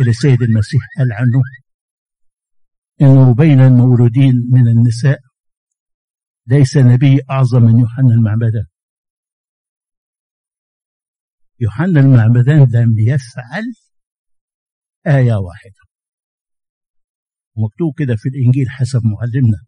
اللي 0.00 0.10
السيد 0.10 0.42
المسيح 0.42 0.80
قال 0.98 1.12
عنه 1.12 1.42
إنه 3.00 3.34
بين 3.34 3.60
المولودين 3.60 4.34
من 4.50 4.68
النساء. 4.68 5.20
ليس 6.46 6.76
نبي 6.76 7.20
أعظم 7.30 7.62
من 7.62 7.78
يوحنا 7.78 8.14
المعمدان 8.14 8.66
يوحنا 11.60 12.00
المعمدان 12.00 12.58
لم 12.72 12.98
يفعل 12.98 13.64
آية 15.06 15.34
واحدة. 15.34 15.80
ومكتوب 17.56 17.94
كده 17.98 18.16
في 18.16 18.28
الإنجيل 18.28 18.70
حسب 18.70 19.00
معلمنا 19.04 19.58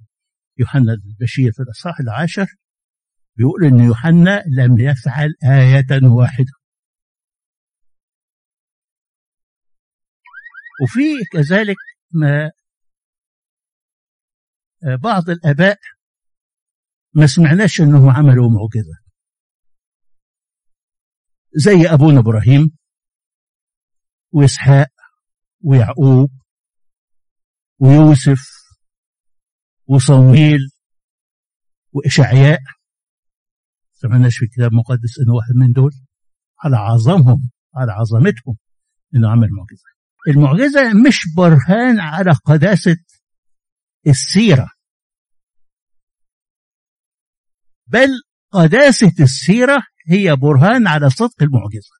يوحنا 0.58 0.92
البشير 0.92 1.52
في 1.52 1.62
الأصحاح 1.62 2.00
العاشر. 2.00 2.46
بيقول 3.36 3.64
إن 3.64 3.80
يوحنا 3.86 4.44
لم 4.46 4.78
يفعل 4.78 5.34
آية 5.44 6.08
واحدة. 6.16 6.52
وفي 10.82 11.24
كذلك 11.32 11.76
ما 12.10 12.50
بعض 15.02 15.30
الآباء 15.30 15.78
ما 17.14 17.26
سمعناش 17.26 17.80
إنهم 17.80 18.10
عملوا 18.10 18.50
معجزة. 18.50 19.02
زي 21.54 21.94
أبونا 21.94 22.20
إبراهيم 22.20 22.76
وإسحاق 24.32 24.90
ويعقوب 25.60 26.30
ويوسف 27.78 28.40
وصمويل 29.86 30.60
وإشعياء. 31.92 32.60
سمعناش 34.02 34.38
في 34.38 34.44
الكتاب 34.44 34.70
المقدس 34.72 35.18
إنه 35.20 35.34
واحد 35.34 35.54
من 35.54 35.72
دول 35.72 35.92
على 36.64 36.76
عظمهم 36.76 37.50
على 37.74 37.92
عظمتهم 37.92 38.56
إنه 39.14 39.30
عمل 39.30 39.48
معجزة. 39.50 39.88
المعجزة 40.28 41.08
مش 41.08 41.34
برهان 41.36 42.00
على 42.00 42.30
قداسة 42.44 42.96
السيرة. 44.06 44.70
بل 47.86 48.08
قداسة 48.50 49.12
السيرة 49.24 49.82
هي 50.08 50.36
برهان 50.36 50.86
على 50.86 51.10
صدق 51.10 51.42
المعجزة 51.42 51.96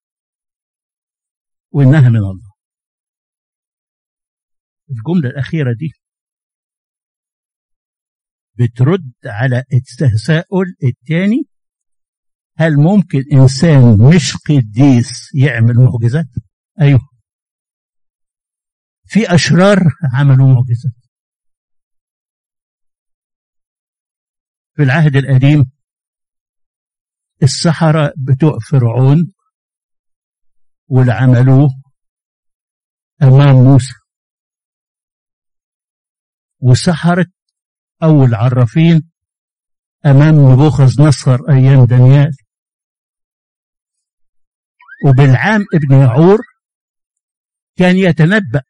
وإنها 1.71 2.09
من 2.11 2.17
الله. 2.17 2.53
الجملة 4.91 5.31
الأخيرة 5.31 5.73
دي 5.79 5.93
بترد 8.59 9.13
على 9.25 9.65
التساؤل 9.73 10.67
الثاني 10.85 11.52
هل 12.57 12.77
ممكن 12.77 13.23
إنسان 13.33 13.99
مش 14.15 14.37
قديس 14.37 15.35
يعمل 15.35 15.75
معجزات؟ 15.75 16.27
أيوه. 16.81 17.01
في 19.05 19.35
أشرار 19.35 19.79
عملوا 20.15 20.55
معجزات. 20.55 20.93
في 24.77 24.83
العهد 24.83 25.17
القديم 25.17 25.73
السحرة 27.43 28.13
بتوع 28.17 28.59
فرعون 28.71 29.33
واللي 30.87 31.13
عملوه 31.13 31.69
أمام 33.23 33.57
موسى. 33.57 33.95
وسحرة 36.61 37.27
أو 38.03 38.25
العرافين 38.25 39.11
أمام 40.07 40.35
نبوخذ 40.53 41.03
نصر 41.03 41.39
أيام 41.51 41.85
دانيال. 41.85 42.37
وبالعام 45.05 45.65
ابن 45.75 45.95
يعور 46.01 46.39
كان 47.77 47.97
يتنبأ 47.97 48.63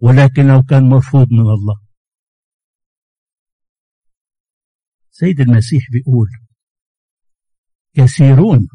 ولكنه 0.00 0.62
كان 0.70 0.88
مرفوض 0.88 1.32
من 1.32 1.40
الله. 1.40 1.80
سيد 5.10 5.40
المسيح 5.40 5.90
بيقول 5.92 6.28
كثيرون 7.92 8.68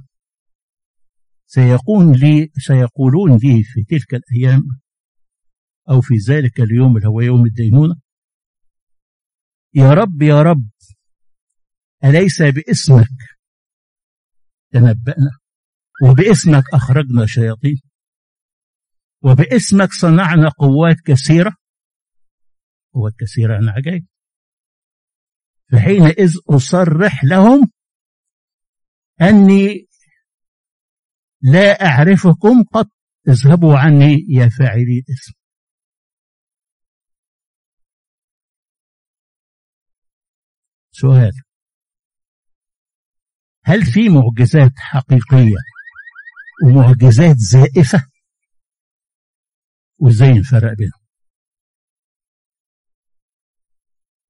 سيقول 1.46 2.20
لي 2.20 2.52
سيقولون 2.58 3.32
لي 3.32 3.64
في 3.64 3.84
تلك 3.84 4.14
الأيام 4.14 4.62
أو 5.90 6.02
في 6.02 6.14
ذلك 6.16 6.60
اليوم 6.60 6.98
اللي 6.98 7.08
هو 7.08 7.22
يوم 7.22 7.46
الدينونة 7.46 7.96
يا 9.74 9.94
رب 9.94 10.22
يا 10.22 10.42
رب 10.42 10.70
أليس 12.04 12.42
باسمك؟ 12.42 13.08
تنبأنا. 14.72 15.40
وباسمك 16.04 16.64
أخرجنا 16.74 17.26
شياطين. 17.26 17.82
وباسمك 19.24 19.94
صنعنا 19.94 20.50
قوات 20.50 20.96
كثيرة. 21.06 21.56
قوات 22.94 23.14
كثيرة 23.20 23.56
عن 23.56 23.70
عجائب 23.70 24.06
فحينئذ 25.72 26.34
أصرح 26.50 27.24
لهم 27.24 27.72
أني 29.22 29.88
لا 31.42 31.86
أعرفكم 31.86 32.64
قط. 32.74 32.92
اذهبوا 33.28 33.78
عني 33.78 34.26
يا 34.30 34.50
فاعلي 34.50 35.04
الاسم. 35.08 35.34
سؤال. 40.92 41.32
هل 43.64 43.86
في 43.86 44.10
معجزات 44.10 44.72
حقيقية؟ 44.78 45.79
ومعجزات 46.64 47.36
زائفة 47.38 48.10
وازاي 49.98 50.34
نفرق 50.34 50.74
بينهم. 50.78 51.00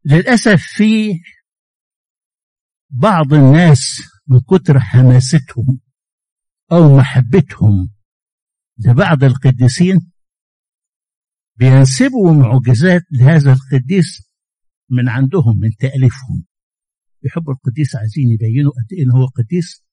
للأسف 0.05 0.61
في 0.77 1.19
بعض 2.89 3.33
الناس 3.33 4.01
من 4.27 4.39
كتر 4.39 4.79
حماستهم 4.79 5.79
أو 6.71 6.97
محبتهم 6.97 7.89
لبعض 8.77 9.23
القديسين 9.23 10.11
بينسبوا 11.55 12.31
معجزات 12.31 13.01
لهذا 13.11 13.53
القديس 13.53 14.29
من 14.89 15.09
عندهم 15.09 15.59
من 15.59 15.69
تأليفهم. 15.79 16.45
يحبوا 17.23 17.53
القديس 17.53 17.95
عايزين 17.95 18.29
يبينوا 18.31 18.71
قد 18.71 18.93
إيه 18.93 19.05
هو 19.19 19.25
قديس 19.25 19.83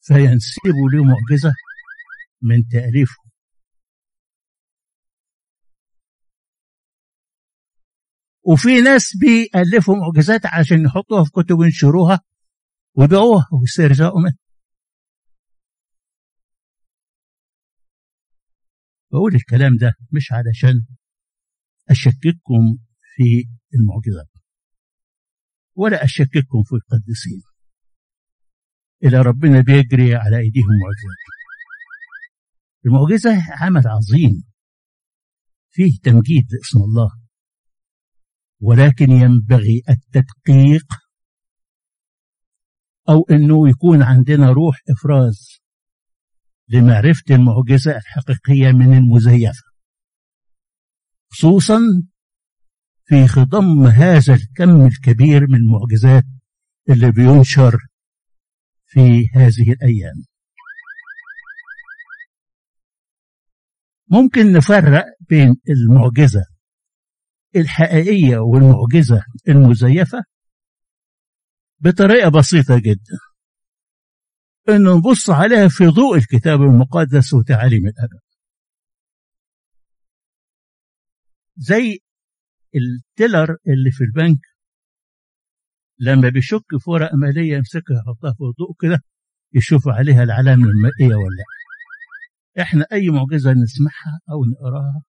فينسبوا 0.00 0.90
له 0.92 1.04
معجزة. 1.04 1.52
من 2.42 2.68
تأليفهم 2.70 3.30
وفي 8.44 8.80
ناس 8.80 9.16
بيألفوا 9.20 9.94
معجزات 9.96 10.46
عشان 10.46 10.84
يحطوها 10.84 11.24
في 11.24 11.30
كتب 11.30 11.58
وينشروها 11.58 12.20
ويبيعوها 12.94 13.46
ويسترزقوا 13.52 14.20
منها. 14.20 14.38
بقول 19.12 19.34
الكلام 19.34 19.76
ده 19.80 19.94
مش 20.12 20.32
علشان 20.32 20.86
أشكككم 21.90 22.78
في 23.16 23.48
المعجزات 23.74 24.30
ولا 25.74 26.04
أشكككم 26.04 26.62
في 26.64 26.72
القديسين. 26.72 27.42
إلى 29.04 29.22
ربنا 29.22 29.60
بيجري 29.60 30.14
على 30.14 30.38
أيديهم 30.38 30.72
معجزات. 30.82 31.41
المعجزة 32.86 33.42
عمل 33.50 33.82
عظيم. 33.88 34.44
فيه 35.70 35.98
تمجيد 36.02 36.46
لاسم 36.52 36.78
الله. 36.78 37.10
ولكن 38.60 39.10
ينبغي 39.10 39.82
التدقيق 39.88 40.86
أو 43.08 43.26
أنه 43.30 43.68
يكون 43.68 44.02
عندنا 44.02 44.50
روح 44.52 44.76
إفراز 44.90 45.62
لمعرفة 46.68 47.34
المعجزة 47.34 47.96
الحقيقية 47.96 48.72
من 48.72 48.94
المزيفة. 48.94 49.62
خصوصا 51.30 51.80
في 53.04 53.28
خضم 53.28 53.86
هذا 53.86 54.34
الكم 54.34 54.86
الكبير 54.86 55.46
من 55.48 55.54
المعجزات 55.54 56.24
اللي 56.90 57.12
بينشر 57.12 57.78
في 58.86 59.28
هذه 59.34 59.72
الأيام. 59.72 60.24
ممكن 64.12 64.52
نفرق 64.52 65.04
بين 65.28 65.56
المعجزة 65.68 66.44
الحقيقية 67.56 68.38
والمعجزة 68.38 69.24
المزيفة 69.48 70.22
بطريقة 71.80 72.28
بسيطة 72.28 72.78
جدا. 72.78 73.18
أن 74.68 74.82
نبص 74.82 75.30
عليها 75.30 75.68
في 75.68 75.86
ضوء 75.86 76.16
الكتاب 76.16 76.62
المقدس 76.62 77.34
وتعاليم 77.34 77.86
الأدب. 77.86 78.20
زي 81.56 81.98
التيلر 82.74 83.56
اللي 83.68 83.90
في 83.90 84.04
البنك 84.04 84.40
لما 85.98 86.28
بيشك 86.28 86.64
في 86.78 86.90
ورقة 86.90 87.16
مالية 87.16 87.56
يمسكها 87.56 87.96
يحطها 87.96 88.32
في 88.32 88.40
الضوء 88.44 88.74
كده 88.80 89.02
يشوف 89.52 89.88
عليها 89.88 90.22
العلامة 90.22 90.68
المائية 90.68 91.14
ولا 91.16 91.36
لا. 91.36 91.61
إحنا 92.60 92.86
أي 92.92 93.08
معجزة 93.10 93.50
نسمعها 93.52 94.20
أو 94.30 94.44
نقراها 94.44 95.02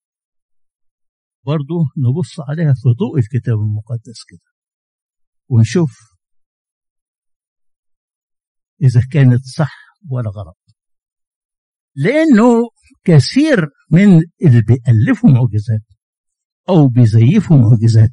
برضو 1.47 1.75
نبص 1.97 2.41
عليها 2.49 2.75
في 2.75 2.89
ضوء 2.99 3.19
الكتاب 3.19 3.55
المقدس 3.59 4.25
كده 4.29 4.51
ونشوف 5.49 5.91
إذا 8.83 9.01
كانت 9.13 9.45
صح 9.45 9.73
ولا 10.11 10.31
غلط. 10.31 10.59
لأنه 11.95 12.71
كثير 13.05 13.69
من 13.91 14.09
اللي 14.45 14.63
بيألفوا 14.63 15.31
معجزات 15.31 15.87
أو 16.69 16.89
بيزيفوا 16.89 17.57
معجزات 17.57 18.13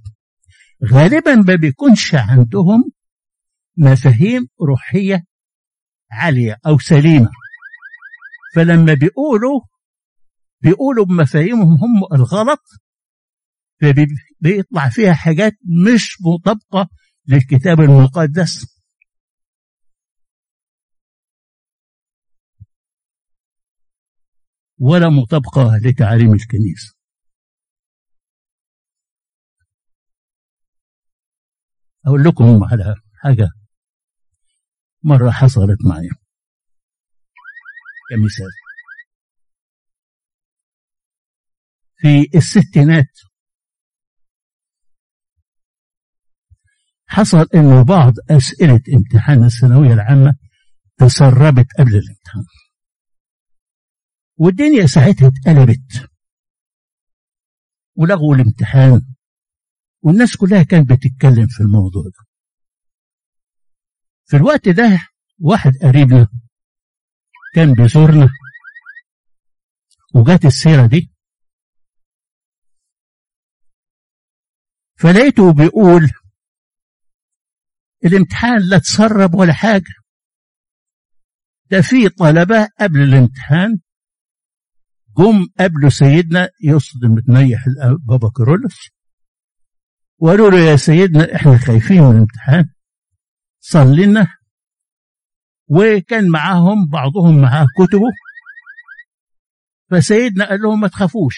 غالبا 0.86 1.36
ما 1.36 1.56
بيكونش 1.56 2.16
عندهم 2.16 2.92
مفاهيم 3.78 4.48
روحية 4.62 5.24
عالية 6.12 6.58
أو 6.68 6.80
سليمة. 6.80 7.30
فلما 8.56 8.94
بيقولوا 8.94 9.62
بيقولوا 10.62 11.06
بمفاهيمهم 11.06 11.74
هم 11.74 12.04
الغلط 12.14 12.62
فبيطلع 13.82 14.90
فيها 14.90 15.14
حاجات 15.14 15.54
مش 15.86 16.18
مطابقة 16.22 16.90
للكتاب 17.28 17.80
المقدس. 17.80 18.78
ولا 24.80 25.10
مطابقة 25.10 25.78
لتعاليم 25.84 26.34
الكنيسة. 26.34 26.94
أقول 32.06 32.24
لكم 32.24 32.64
على 32.64 32.96
حاجة 33.14 33.50
مرة 35.04 35.32
حصلت 35.32 35.78
معي. 35.86 36.27
كمثال 38.10 38.52
في 41.98 42.38
الستينات 42.38 43.10
حصل 47.06 47.48
إنه 47.56 47.84
بعض 47.84 48.14
أسئلة 48.32 48.82
امتحان 48.96 49.44
الثانوية 49.44 49.94
العامة 49.94 50.36
تسربت 50.98 51.68
قبل 51.80 51.92
الامتحان. 51.96 52.46
والدنيا 54.38 54.86
ساعتها 54.86 55.28
اتقلبت. 55.28 56.10
ولغوا 57.96 58.36
الامتحان. 58.36 59.16
والناس 60.02 60.38
كلها 60.38 60.64
كانت 60.64 60.90
بتتكلم 60.90 61.48
في 61.48 61.60
الموضوع 61.64 62.04
ده. 62.04 62.26
في 64.26 64.38
الوقت 64.38 64.70
ده 64.70 65.08
واحد 65.40 65.72
قريبنا 65.84 66.28
كان 67.58 67.74
بيزورنا. 67.74 68.30
وجات 70.16 70.46
السيرة 70.46 70.88
دي. 70.88 71.12
فلقيته 74.96 75.54
بيقول 75.54 76.12
الامتحان 78.06 78.60
لا 78.70 78.78
تسرب 78.78 79.36
ولا 79.36 79.54
حاجة. 79.54 79.94
ده 81.72 81.82
في 81.82 82.10
طلبة 82.10 82.70
قبل 82.80 83.02
الامتحان 83.02 83.80
جم 85.18 85.48
قبلوا 85.60 85.90
سيدنا 85.90 86.50
يقصد 86.64 87.06
متنيح 87.06 87.66
بابا 88.08 88.30
كيرلس 88.38 88.90
وقالوا 90.18 90.50
له 90.52 90.58
يا 90.60 90.76
سيدنا 90.76 91.36
إحنا 91.36 91.58
خايفين 91.58 92.02
من 92.04 92.12
الامتحان. 92.12 92.70
صلي 93.60 94.06
لنا 94.06 94.37
وكان 95.68 96.30
معاهم 96.30 96.90
بعضهم 96.90 97.42
معاه 97.42 97.68
كتبه. 97.78 98.10
فسيدنا 99.92 100.50
قال 100.50 100.60
لهم 100.62 100.80
ما 100.80 100.88
تخافوش. 100.88 101.36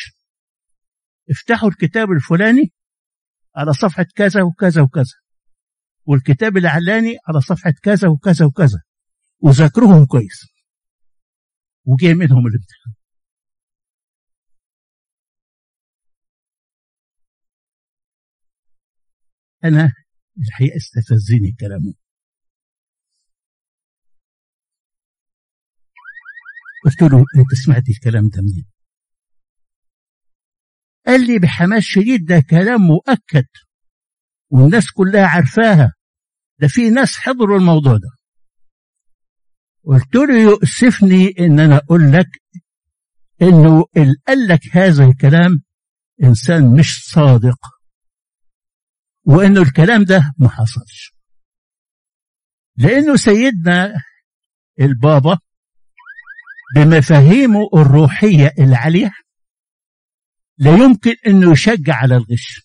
افتحوا 1.30 1.70
الكتاب 1.70 2.12
الفلاني 2.12 2.74
على 3.56 3.74
صفحة 3.74 4.06
كذا 4.16 4.44
وكذا 4.44 4.82
وكذا. 4.82 5.16
والكتاب 6.06 6.58
العلاني 6.58 7.18
على 7.28 7.42
صفحة 7.42 7.74
كذا 7.84 8.08
وكذا 8.08 8.46
وكذا. 8.46 8.82
وذاكروهم 9.40 10.06
كويس. 10.06 10.46
وجاي 11.86 12.14
منهم 12.14 12.48
الامتحان. 12.48 12.94
أنا 19.64 19.94
الحقيقة 20.38 20.78
استفزني 20.78 21.56
كلامه. 21.60 22.09
قلت 26.90 27.02
له 27.02 27.20
أنت 27.20 27.54
سمعت 27.66 27.90
الكلام 27.90 28.28
ده 28.30 28.42
منين؟ 28.42 28.66
قال 31.08 31.28
لي 31.28 31.40
بحماس 31.40 31.84
شديد 31.84 32.26
ده 32.26 32.40
كلام 32.50 32.82
مؤكد 32.82 33.46
والناس 34.50 34.92
كلها 34.92 35.28
عارفاها. 35.28 35.94
ده 36.60 36.68
في 36.68 36.90
ناس 36.90 37.16
حضروا 37.18 37.58
الموضوع 37.60 37.98
ده. 37.98 38.10
قلت 39.84 40.16
له 40.16 40.40
يؤسفني 40.42 41.34
إن 41.40 41.60
أنا 41.60 41.78
أقول 41.78 42.12
لك 42.12 42.42
إنه 43.42 43.86
اللي 43.98 44.16
قال 44.28 44.48
لك 44.48 44.60
هذا 44.78 45.06
الكلام 45.06 45.64
إنسان 46.24 46.76
مش 46.80 47.10
صادق 47.12 47.60
وإنه 49.26 49.62
الكلام 49.62 50.04
ده 50.04 50.34
ما 50.38 50.50
حصلش. 50.50 51.14
لأنه 52.78 53.16
سيدنا 53.16 53.94
البابا 54.80 55.40
بمفاهيمه 56.76 57.70
الروحية 57.74 58.54
العالية 58.60 59.12
لا 60.58 60.72
يمكن 60.72 61.16
انه 61.28 61.52
يشجع 61.52 61.96
على 61.96 62.16
الغش. 62.16 62.62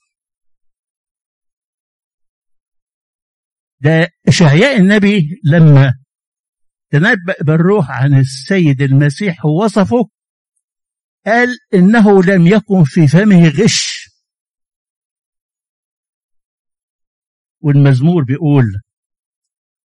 ده 3.81 4.09
إشعياء 4.29 4.77
النبي 4.77 5.41
لما 5.45 5.95
تنبأ 6.91 7.35
بالروح 7.41 7.91
عن 7.91 8.19
السيد 8.19 8.83
المسيح 8.83 9.45
ووصفه 9.45 10.09
قال 11.27 11.49
إنه 11.75 12.23
لم 12.23 12.47
يكن 12.47 12.85
في 12.85 13.09
فمه 13.09 13.49
غش. 13.49 14.05
والمزمور 17.61 18.25
بيقول 18.25 18.65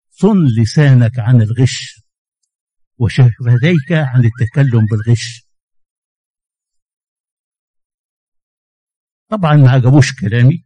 صن 0.09 0.37
لسانك 0.61 1.19
عن 1.19 1.41
الغش. 1.41 2.01
وشفتيك 2.99 3.91
عن 3.91 4.25
التكلم 4.25 4.85
بالغش. 4.91 5.49
طبعا 9.29 9.55
ما 9.55 9.71
عجبوش 9.71 10.13
كلامي. 10.21 10.65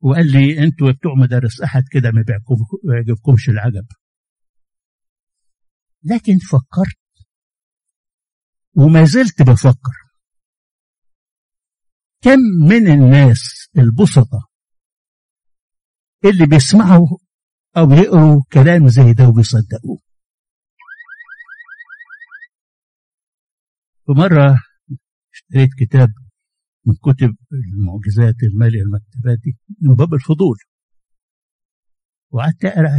وقال 0.00 0.32
لي 0.32 0.58
أنتوا 0.58 0.92
بتوع 0.92 1.14
مدارس 1.14 1.60
أحد 1.60 1.82
كده 1.92 2.10
ما 2.10 2.24
بيعجبكمش 2.84 3.48
العجب. 3.48 3.86
لكن 6.02 6.38
فكرت. 6.38 7.28
وما 8.76 9.04
زلت 9.04 9.42
بفكر. 9.42 10.04
كم 12.20 12.38
من 12.68 12.88
الناس 12.92 13.68
البسطة 13.78 14.48
اللي 16.24 16.46
بيسمعوا 16.46 17.18
أو 17.76 17.90
يقروا 17.90 18.42
كلام 18.52 18.88
زي 18.88 19.12
ده 19.12 19.28
وبيصدقوه؟ 19.28 20.03
فمرة 24.06 24.58
اشتريت 25.32 25.70
كتاب 25.78 26.08
من 26.86 26.94
كتب 26.94 27.36
المعجزات 27.52 28.42
المالية 28.42 28.80
المكتبات 28.82 29.38
دي 29.44 29.56
من 29.80 29.94
باب 29.94 30.14
الفضول. 30.14 30.56
وقعدت 32.30 32.64
أقرأ 32.64 32.90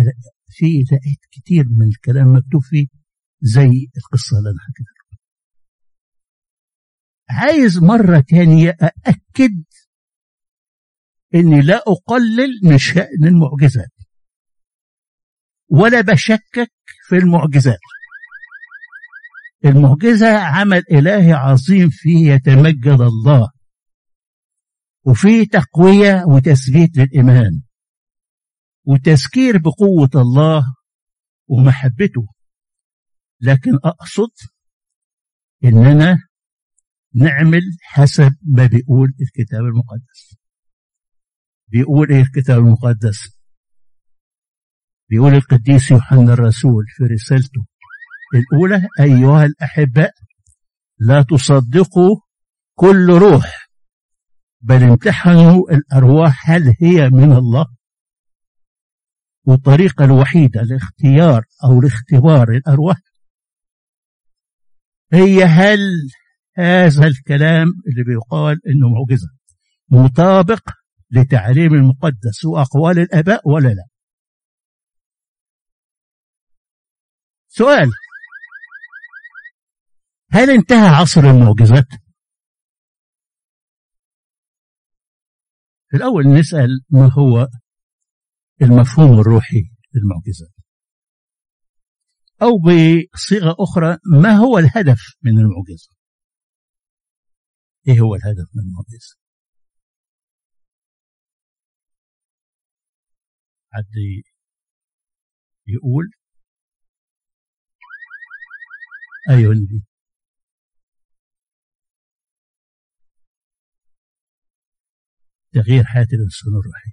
فيه 0.50 0.84
لقيت 0.84 1.20
كتير 1.32 1.66
من 1.70 1.88
الكلام 1.88 2.28
مكتوب 2.36 2.62
فيه 2.64 2.88
زي 3.42 3.90
القصة 3.98 4.38
اللي 4.38 4.50
أنا 4.50 4.60
حكيتها. 4.60 5.20
عايز 7.30 7.78
مرة 7.78 8.24
تانية 8.28 8.70
أأكد 8.70 9.64
إني 11.36 11.62
لا 11.62 11.78
أقلل 11.78 12.60
من 12.64 12.78
شأن 12.78 13.24
المعجزات. 13.24 13.92
ولا 15.70 16.02
بشكك 16.02 16.72
في 17.08 17.16
المعجزات. 17.16 17.80
المعجزة 19.66 20.38
عمل 20.40 20.84
إلهي 20.92 21.34
عظيم 21.34 21.90
فيه 21.90 22.32
يتمجد 22.32 23.02
الله 23.02 23.52
وفيه 25.06 25.48
تقوية 25.48 26.24
وتثبيت 26.28 26.98
للإيمان 26.98 27.62
وتذكير 28.84 29.58
بقوة 29.58 30.10
الله 30.16 30.76
ومحبته. 31.48 32.28
لكن 33.42 33.72
أقصد 33.84 34.32
إننا 35.64 36.18
نعمل 37.14 37.62
حسب 37.82 38.36
ما 38.42 38.66
بيقول 38.66 39.14
الكتاب 39.22 39.62
المقدس. 39.62 40.38
بيقول 41.68 42.12
إيه 42.12 42.22
الكتاب 42.22 42.58
المقدس؟ 42.58 43.38
بيقول 45.10 45.34
القديس 45.34 45.92
يوحنا 45.92 46.34
الرسول 46.34 46.84
في 46.88 47.04
رسالته 47.04 47.66
الأولى 48.36 48.88
أيها 49.00 49.46
الأحباء 49.46 50.12
لا 51.00 51.22
تصدقوا 51.22 52.20
كل 52.76 53.10
روح 53.10 53.70
بل 54.62 54.84
امتحنوا 54.84 55.72
الأرواح 55.72 56.52
هل 56.52 56.76
هي 56.80 57.10
من 57.10 57.32
الله؟ 57.32 57.66
والطريقة 59.48 60.06
الوحيدة 60.06 60.62
لاختيار 60.62 61.44
أو 61.64 61.82
لاختبار 61.82 62.50
الأرواح 62.50 62.98
هي 65.14 65.44
هل 65.44 65.80
هذا 66.58 67.08
الكلام 67.08 67.68
اللي 67.88 68.04
بيقال 68.04 68.62
إنه 68.68 68.90
معجزة 68.90 69.30
مطابق 69.90 70.70
لتعليم 71.12 71.74
المقدس 71.74 72.46
وأقوال 72.46 73.00
الآباء 73.00 73.50
ولا 73.50 73.68
لا؟ 73.68 73.86
سؤال 77.48 77.92
هل 80.36 80.50
انتهى 80.50 80.88
عصر 80.88 81.22
المعجزات؟ 81.22 81.88
الأول 85.94 86.24
نسأل 86.40 86.70
ما 86.90 87.10
هو 87.14 87.48
المفهوم 88.62 89.20
الروحي 89.20 89.62
للمعجزات. 89.94 90.54
أو 92.42 92.50
بصيغة 92.66 93.56
أخرى 93.60 93.98
ما 94.22 94.32
هو 94.32 94.58
الهدف 94.58 95.02
من 95.24 95.40
المعجزة؟ 95.40 95.90
إيه 97.88 98.00
هو 98.00 98.16
الهدف 98.16 98.48
من 98.56 98.64
المعجزة؟ 98.64 99.18
حد 103.74 103.92
يقول؟ 105.68 106.12
أيها 109.30 109.52
النبي. 109.52 109.95
تغيير 115.56 115.84
حياة 115.84 116.08
الإنسان 116.14 116.54
الروحي 116.60 116.92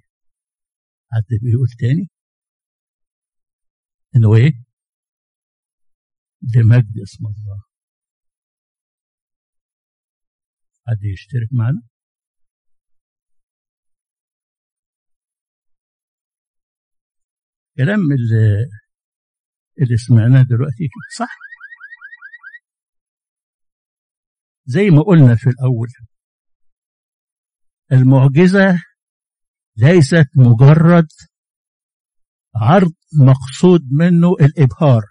حد 1.11 1.27
بيقول 1.41 1.67
تاني؟ 1.79 2.09
إنه 4.15 4.35
إيه؟ 4.35 4.63
لمجد 6.55 6.99
اسم 7.03 7.25
الله. 7.25 7.63
حد 10.87 11.03
يشترك 11.03 11.49
معنا؟ 11.51 11.81
كلام 17.77 17.99
اللي, 17.99 18.65
اللي 19.81 19.97
سمعناه 19.97 20.43
دلوقتي 20.43 20.89
صح. 21.17 21.37
زي 24.65 24.89
ما 24.89 25.01
قلنا 25.01 25.35
في 25.35 25.49
الأول 25.49 25.87
المعجزة 27.91 28.83
ليست 29.77 30.27
مجرد 30.35 31.07
عرض 32.55 32.93
مقصود 33.19 33.81
منه 33.91 34.31
الإبهار. 34.41 35.01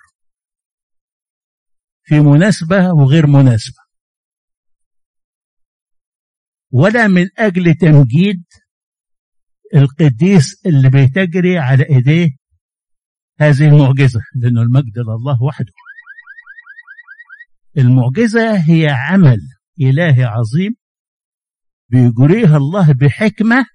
في 2.03 2.21
مناسبة 2.21 2.93
وغير 2.93 3.27
مناسبة. 3.27 3.83
ولا 6.71 7.07
من 7.07 7.27
أجل 7.39 7.75
تمجيد 7.75 8.45
القديس 9.75 10.67
اللي 10.67 10.91
بيتجري 10.91 11.59
على 11.59 11.85
إيديه 11.89 12.29
هذه 13.41 13.69
المعجزة 13.69 14.21
لأنه 14.35 14.63
المجد 14.63 14.99
لله 14.99 15.43
وحده. 15.43 15.73
المعجزة 17.79 18.57
هي 18.57 18.89
عمل 18.89 19.39
إلهي 19.81 20.25
عظيم 20.25 20.82
بيجريها 21.93 22.57
الله 22.57 22.93
بحكمة 22.93 23.67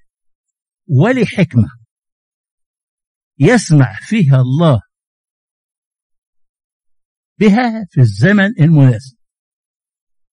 ولحكمة. 0.88 1.70
يسمع 3.40 3.98
فيها 4.02 4.42
الله 4.42 4.82
بها 7.40 7.86
في 7.90 8.02
الزمن 8.02 8.62
المناسب. 8.62 9.18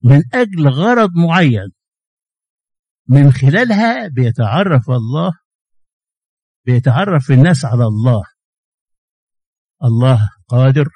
من 0.04 0.24
أجل 0.34 0.70
غرض 0.70 1.10
معين 1.16 1.72
من 3.08 3.32
خلالها 3.32 4.08
بيتعرف 4.08 4.90
الله 4.90 5.32
بيتعرف 6.66 7.32
الناس 7.32 7.66
على 7.66 7.86
الله. 7.86 8.24
الله 9.84 10.30
قادر 10.48 10.88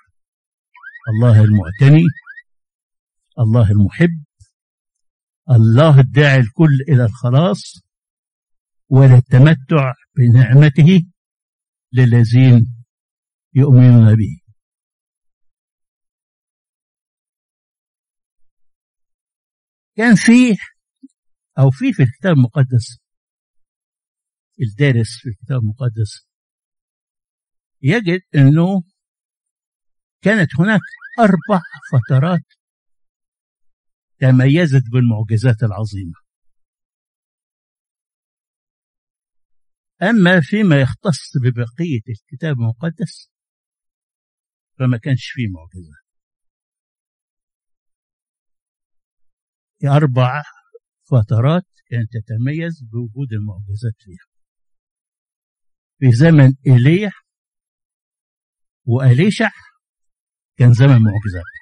الله 1.09 1.43
المعتني 1.43 2.03
الله 3.39 3.71
المحب 3.71 4.26
الله 5.51 5.99
الداعي 5.99 6.39
الكل 6.39 6.81
إلى 6.89 7.05
الخلاص 7.05 7.87
وللتمتع 8.89 9.93
بنعمته 10.17 11.11
للذين 11.93 12.83
يؤمنون 13.53 14.15
به. 14.15 14.41
كان 19.95 20.15
فيه 20.15 20.55
أو 21.59 21.71
في 21.71 21.93
في 21.93 22.03
الكتاب 22.03 22.31
المقدس 22.37 22.99
الدارس 24.61 25.07
في 25.21 25.29
الكتاب 25.29 25.57
المقدس 25.59 26.27
يجد 27.81 28.21
أنه 28.35 28.83
كانت 30.21 30.49
هناك 30.59 30.81
أربع 31.19 31.61
فترات 31.91 32.56
تميزت 34.19 34.83
بالمعجزات 34.91 35.63
العظيمة. 35.63 36.13
أما 40.01 40.41
فيما 40.41 40.81
يختص 40.81 41.37
ببقية 41.43 42.01
الكتاب 42.09 42.55
المقدس 42.59 43.31
فما 44.79 44.97
كانش 44.97 45.31
فيه 45.33 45.47
معجزة 45.47 46.07
أربع 49.97 50.43
فترات 51.03 51.65
كانت 51.89 52.09
تتميز 52.13 52.83
بوجود 52.83 53.33
المعجزات 53.33 53.95
فيها. 53.99 54.27
في 55.99 56.11
زمن 56.11 56.53
إيليا 56.67 57.11
وأليشع 58.85 59.49
كان 60.57 60.73
زمن 60.73 60.87
معجزات. 60.87 61.56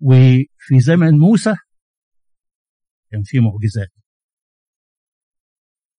وفي 0.00 0.80
زمن 0.80 1.18
موسى 1.18 1.54
كان 3.10 3.22
في 3.22 3.38
معجزات. 3.40 3.92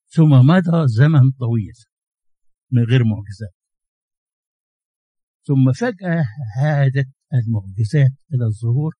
ثم 0.07 0.31
مضى 0.31 0.87
زمن 0.87 1.31
طويل 1.39 1.75
من 2.71 2.83
غير 2.83 3.03
معجزات. 3.03 3.55
ثم 5.43 5.71
فجأة 5.71 6.25
هادت 6.57 7.07
المعجزات 7.33 8.11
إلى 8.33 8.45
الظهور 8.45 8.93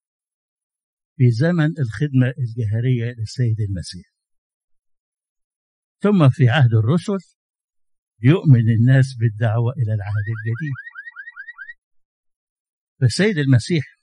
في 1.15 1.31
زمن 1.31 1.79
الخدمة 1.79 2.33
الجهرية 2.37 3.15
للسيد 3.17 3.59
المسيح. 3.59 4.05
ثم 6.01 6.29
في 6.29 6.49
عهد 6.49 6.73
الرسل 6.73 7.17
يؤمن 8.21 8.69
الناس 8.69 9.15
بالدعوة 9.19 9.73
إلى 9.73 9.93
العهد 9.93 10.25
الجديد. 10.37 10.75
فالسيد 12.99 13.37
المسيح 13.37 13.98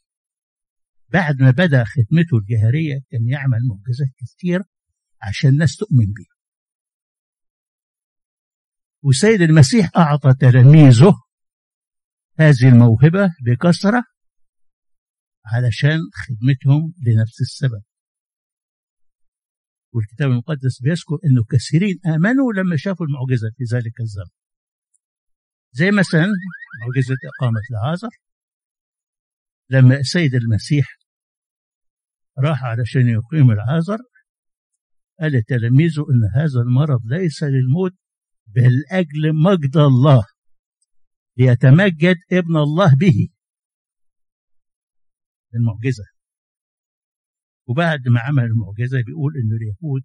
بعد 1.08 1.42
ما 1.42 1.50
بدأ 1.50 1.84
خدمته 1.84 2.36
الجهرية 2.38 3.00
كان 3.10 3.28
يعمل 3.28 3.58
معجزات 3.68 4.08
كثيرة 4.18 4.64
عشان 5.22 5.50
الناس 5.50 5.76
تؤمن 5.76 6.06
به 6.06 6.26
والسيد 9.02 9.40
المسيح 9.40 9.90
أعطى 9.96 10.34
تلاميذه 10.40 11.14
هذه 12.38 12.68
الموهبة 12.68 13.30
بكثرة 13.42 14.04
علشان 15.46 15.98
خدمتهم 16.14 16.94
لنفس 17.06 17.40
السبب. 17.40 17.82
والكتاب 19.92 20.30
المقدس 20.30 20.82
بيذكر 20.82 21.18
إنه 21.24 21.44
كثيرين 21.50 22.00
آمنوا 22.06 22.52
لما 22.52 22.76
شافوا 22.76 23.06
المعجزة 23.06 23.50
في 23.56 23.64
ذلك 23.76 24.00
الزمن. 24.00 24.30
زي 25.72 25.90
مثلا 25.90 26.26
معجزة 26.80 27.16
إقامة 27.34 27.60
العازر 27.70 28.08
لما 29.70 29.96
السيد 29.96 30.34
المسيح 30.34 30.86
راح 32.38 32.64
علشان 32.64 33.08
يقيم 33.08 33.50
العازر 33.50 33.98
قال 35.20 35.32
لتلاميذه 35.32 36.00
إن 36.00 36.40
هذا 36.40 36.60
المرض 36.60 37.00
ليس 37.04 37.42
للموت 37.42 37.92
بل 38.46 38.84
أجل 38.90 39.32
مجد 39.44 39.76
الله 39.76 40.24
ليتمجد 41.36 42.16
ابن 42.32 42.56
الله 42.56 42.94
به. 42.96 43.28
المعجزة. 45.54 46.04
وبعد 47.66 48.08
ما 48.08 48.20
عمل 48.20 48.44
المعجزة 48.44 49.02
بيقول 49.06 49.32
إن 49.36 49.56
اليهود 49.56 50.02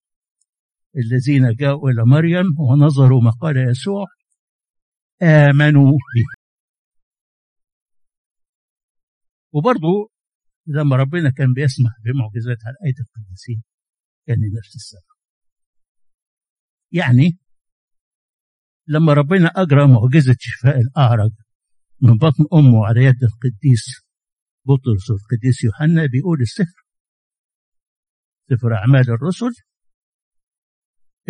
الذين 0.98 1.56
جاءوا 1.56 1.90
إلى 1.90 2.06
مريم 2.06 2.46
ونظروا 2.60 3.22
ما 3.22 3.32
قال 3.32 3.58
يسوع 3.70 4.06
آمنوا. 5.22 5.92
به 5.92 6.41
وبرضه 9.52 10.10
لما 10.68 10.96
ربنا 10.96 11.30
كان 11.30 11.54
بيسمح 11.54 11.92
بمعجزات 12.06 12.58
على 12.66 12.76
أيدي 12.86 13.02
القديسين 13.02 13.64
كان 14.28 14.38
نفس 14.58 14.76
السبب 14.76 15.12
يعني 16.92 17.38
لما 18.88 19.14
ربنا 19.14 19.48
أجرى 19.48 19.88
معجزة 19.88 20.36
شفاء 20.40 20.80
الأعرج 20.80 21.32
من 22.02 22.18
بطن 22.18 22.46
أمه 22.54 22.86
على 22.86 23.04
يد 23.04 23.24
القديس 23.24 24.02
بطرس 24.66 25.10
والقديس 25.10 25.64
يوحنا 25.64 26.06
بيقول 26.06 26.42
السفر. 26.42 26.86
سفر 28.50 28.76
أعمال 28.76 29.10
الرسل. 29.10 29.52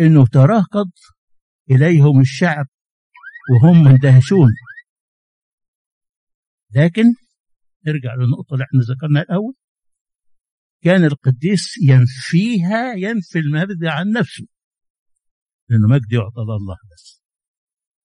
إنه 0.00 0.26
تراكض 0.26 0.90
إليهم 1.70 2.20
الشعب 2.20 2.66
وهم 3.50 3.84
مندهشون. 3.84 4.50
لكن 6.74 7.04
نرجع 7.86 8.14
للنقطة 8.14 8.54
اللي 8.54 8.64
إحنا 8.64 8.80
ذكرناها 8.80 9.22
الأول. 9.22 9.54
كان 10.82 11.04
القديس 11.04 11.78
ينفيها 11.82 12.94
ينفي 12.94 13.38
المجد 13.38 13.84
عن 13.84 14.10
نفسه. 14.10 14.46
لأنه 15.68 15.88
مجد 15.88 16.12
يعطى 16.12 16.40
الله 16.40 16.76
بس. 16.94 17.22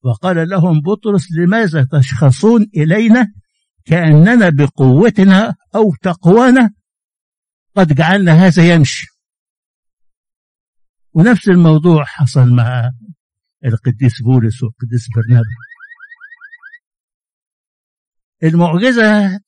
وقال 0.04 0.50
لهم 0.50 0.82
بطرس 0.82 1.32
لماذا 1.32 1.88
تشخصون 1.92 2.66
إلينا 2.76 3.34
كأننا 3.86 4.50
بقوتنا 4.50 5.56
أو 5.76 5.96
تقوانا؟ 6.02 6.70
قد 7.76 7.94
جعلنا 7.94 8.32
هذا 8.32 8.74
يمشي. 8.74 9.08
ونفس 11.14 11.50
الموضوع 11.50 12.04
حصل 12.06 12.50
مع 12.50 12.92
القديس 13.66 14.22
بولس 14.22 14.64
والقديس 14.64 15.08
برنابا 15.16 15.67
المعجزة 18.44 19.40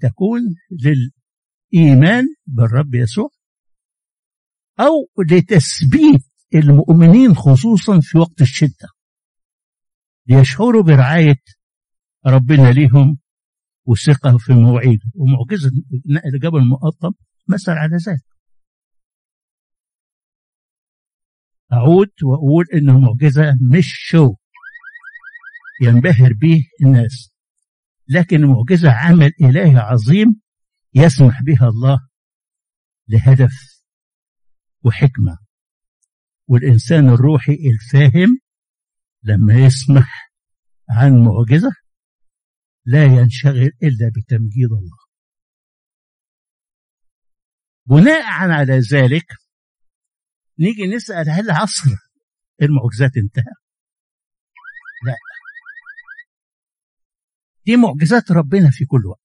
تكون 0.00 0.40
للإيمان 0.70 2.24
بالرب 2.46 2.94
يسوع 2.94 3.30
أو 4.80 5.24
لتثبيت 5.30 6.24
المؤمنين 6.54 7.34
خصوصا 7.34 8.00
في 8.02 8.18
وقت 8.18 8.40
الشدة 8.40 8.88
ليشعروا 10.26 10.82
برعاية 10.82 11.42
ربنا 12.26 12.72
ليهم 12.72 13.18
وثقة 13.84 14.38
في 14.38 14.52
مواعيده. 14.52 15.04
ومعجزة 15.14 15.70
نقل 16.06 16.38
جبل 16.38 16.58
المقطم 16.58 17.12
مثل 17.48 17.72
على 17.72 17.96
ذلك. 17.96 18.24
أعود 21.72 22.10
وأقول 22.22 22.64
إنه 22.74 22.98
معجزة 22.98 23.54
مش 23.78 23.86
شو 23.86 24.34
ينبهر 25.82 26.32
به 26.32 26.64
الناس. 26.82 27.31
لكن 28.08 28.40
معجزة 28.46 28.92
عمل 28.92 29.32
إلهي 29.40 29.76
عظيم 29.76 30.40
يسمح 30.94 31.42
بها 31.42 31.68
الله 31.68 32.08
لهدف 33.08 33.84
وحكمة. 34.84 35.38
والإنسان 36.46 37.08
الروحي 37.08 37.52
الفاهم 37.52 38.38
لما 39.22 39.54
يسمح 39.54 40.32
عن 40.90 41.24
معجزة 41.24 41.70
لا 42.84 43.04
ينشغل 43.04 43.70
إلا 43.82 44.08
بتمجيد 44.16 44.72
الله. 44.72 45.02
بناء 47.86 48.22
على 48.22 48.78
ذلك 48.78 49.26
نيجي 50.58 50.86
نسأل 50.96 51.30
هل 51.30 51.50
عصر 51.50 51.90
المعجزات 52.62 53.16
انتهى؟ 53.16 53.61
دي 57.66 57.76
معجزات 57.76 58.30
ربنا 58.30 58.70
في 58.70 58.84
كل 58.84 59.06
وقت. 59.06 59.20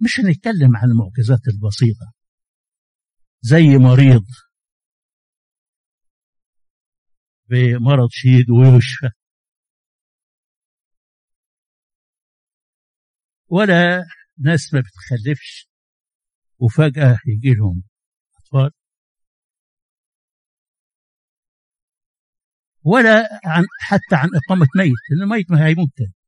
مش 0.00 0.20
هنتكلم 0.20 0.76
عن 0.76 0.88
المعجزات 0.90 1.48
البسيطة. 1.48 2.12
زي 3.40 3.78
مريض 3.78 4.24
بمرض 7.48 8.08
شديد 8.10 8.50
ويشفى. 8.50 9.10
ولا 13.48 14.04
ناس 14.38 14.74
ما 14.74 14.80
بتخلفش. 14.80 15.70
وفجأة 16.58 17.18
يجي 17.26 17.54
لهم 17.54 17.82
أطفال. 18.38 18.70
ولا 22.84 23.40
عن 23.44 23.64
حتى 23.80 24.12
عن 24.16 24.28
إقامة 24.34 24.66
ميت 24.76 24.92
لأن 25.10 25.22
الميت 25.22 25.50
ما 25.50 25.66
هيموت 25.66 25.88
تاني. 25.96 26.19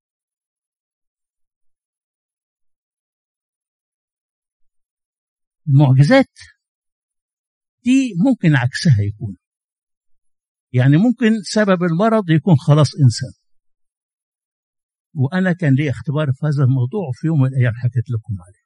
المعجزات 5.69 6.31
دي 7.85 8.15
ممكن 8.27 8.57
عكسها 8.57 9.03
يكون. 9.03 9.37
يعني 10.73 10.97
ممكن 10.97 11.43
سبب 11.43 11.83
المرض 11.83 12.31
يكون 12.31 12.57
خلاص 12.57 12.91
إنسان. 13.05 13.33
وأنا 15.15 15.53
كان 15.53 15.75
لي 15.75 15.91
اختبار 15.91 16.33
في 16.33 16.47
هذا 16.47 16.65
الموضوع 16.65 17.09
وفي 17.09 17.27
يوم 17.27 17.41
من 17.41 17.49
الأيام 17.49 17.75
حكيت 17.75 18.11
لكم 18.11 18.37
عليه. 18.43 18.63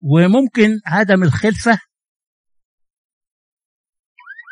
وممكن 0.00 0.80
عدم 0.86 1.22
الخلفة 1.22 1.78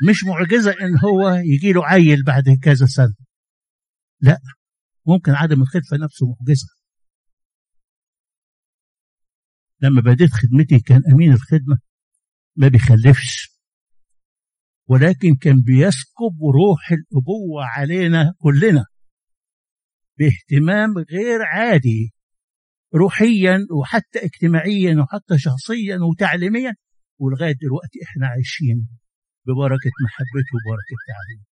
مش 0.09 0.25
معجزة 0.25 0.71
إن 0.71 0.99
هو 0.99 1.29
يجي 1.29 1.73
له 1.73 1.87
عيل 1.87 2.25
بعد 2.25 2.45
كذا 2.63 2.87
سنة. 2.87 3.15
لا 4.21 4.39
ممكن 5.07 5.33
عدم 5.33 5.63
الخلفة 5.63 5.97
نفسه 5.97 6.27
معجزة. 6.27 6.82
لما 9.83 10.01
بديت 10.01 10.30
خدمتي 10.30 10.80
كان 10.80 11.03
أمين 11.12 11.33
الخدمة 11.33 11.78
ما 12.57 12.68
بيخلفش. 12.68 13.53
ولكن 14.89 15.35
كان 15.35 15.62
بيسكب 15.62 16.43
روح 16.55 16.93
الأبوة 16.93 17.64
علينا 17.64 18.35
كلنا 18.39 18.85
باهتمام 20.18 20.99
غير 20.99 21.43
عادي 21.43 22.12
روحيا 22.95 23.59
وحتى 23.80 24.18
اجتماعيا 24.18 24.97
وحتى 25.03 25.39
شخصيا 25.39 25.99
وتعليميا. 26.11 26.74
ولغاية 27.18 27.55
دلوقتي 27.62 27.99
إحنا 28.03 28.26
عايشين 28.26 28.89
ببركة 29.47 29.91
محبته 30.05 30.53
وبركة 30.57 30.97
تعليمه. 31.09 31.51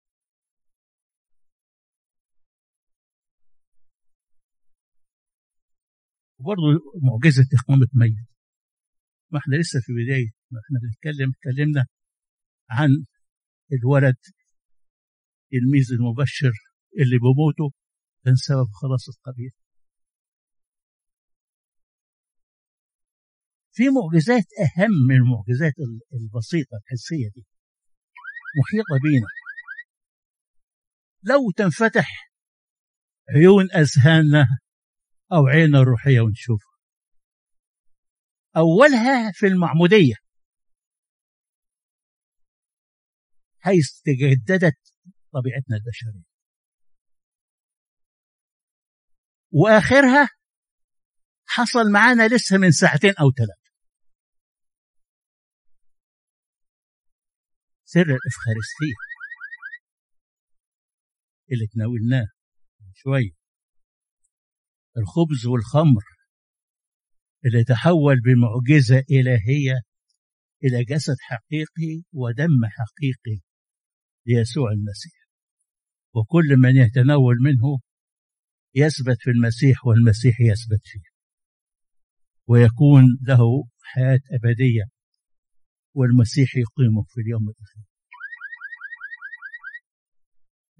وبرضه 6.39 6.63
معجزة 7.03 7.45
إقامة 7.53 7.87
ميت 7.93 8.27
ما 9.31 9.39
إحنا 9.39 9.55
لسه 9.55 9.79
في 9.83 9.91
بداية 9.93 10.29
ما 10.51 10.59
إحنا 10.63 10.79
بنتكلم 10.83 11.31
اتكلمنا 11.35 11.85
عن 12.69 12.89
الولد 13.73 14.17
الميز 15.53 15.91
المبشر 15.91 16.51
اللي 16.99 17.17
بموته 17.17 17.73
كان 18.25 18.35
سبب 18.35 18.67
خلاص 18.81 19.09
القبيل 19.09 19.51
في 23.71 23.83
معجزات 23.89 24.45
أهم 24.59 24.91
من 25.07 25.15
المعجزات 25.15 25.73
البسيطة 26.13 26.77
الحسية 26.77 27.29
دي. 27.35 27.45
محيطة 28.59 29.03
بينا. 29.03 29.27
لو 31.23 31.51
تنفتح 31.51 32.31
عيون 33.29 33.71
أذهاننا 33.71 34.47
أو 35.31 35.47
عين 35.47 35.75
الروحية 35.75 36.21
ونشوفها 36.21 36.69
أولها 38.57 39.31
في 39.31 39.45
المعمودية. 39.47 40.15
حيث 43.59 44.01
تجددت 44.01 44.93
طبيعتنا 45.33 45.75
البشرية. 45.77 46.23
وآخرها 49.51 50.29
حصل 51.45 51.91
معانا 51.91 52.27
لسه 52.27 52.57
من 52.57 52.71
ساعتين 52.71 53.13
أو 53.19 53.31
ثلاثة. 53.31 53.69
سر 57.83 58.01
الإفخارستية 58.01 58.95
اللي 61.51 61.67
تناولناه 61.67 62.27
شوية. 62.93 63.38
الخبز 64.97 65.45
والخمر 65.45 66.03
اللي 67.45 67.63
تحول 67.63 68.21
بمعجزة 68.21 69.03
إلهية 69.11 69.81
إلى 70.63 70.83
جسد 70.83 71.15
حقيقي 71.19 72.03
ودم 72.13 72.65
حقيقي 72.65 73.41
ليسوع 74.25 74.71
المسيح. 74.71 75.29
وكل 76.15 76.57
من 76.57 76.75
يتناول 76.75 77.35
منه 77.41 77.79
يثبت 78.75 79.17
في 79.19 79.29
المسيح 79.29 79.85
والمسيح 79.85 80.41
يثبت 80.41 80.81
فيه. 80.83 81.09
ويكون 82.47 83.03
له 83.21 83.67
حياة 83.81 84.19
أبدية 84.31 84.83
والمسيح 85.93 86.55
يقيمه 86.55 87.03
في 87.07 87.21
اليوم 87.21 87.49
الأخير. 87.49 87.83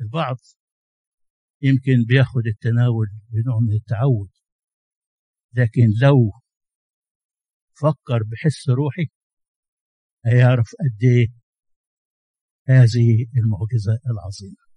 البعض 0.01 0.37
يمكن 1.61 2.05
بياخد 2.07 2.47
التناول 2.47 3.07
بنوع 3.29 3.59
من 3.59 3.73
التعود. 3.73 4.29
لكن 5.53 5.87
لو 6.01 6.31
فكر 7.81 8.23
بحس 8.23 8.69
روحي 8.69 9.07
هيعرف 10.25 10.67
قد 10.79 11.03
إيه 11.03 11.27
هذه 12.67 13.25
المعجزة 13.37 13.99
العظيمة. 14.11 14.69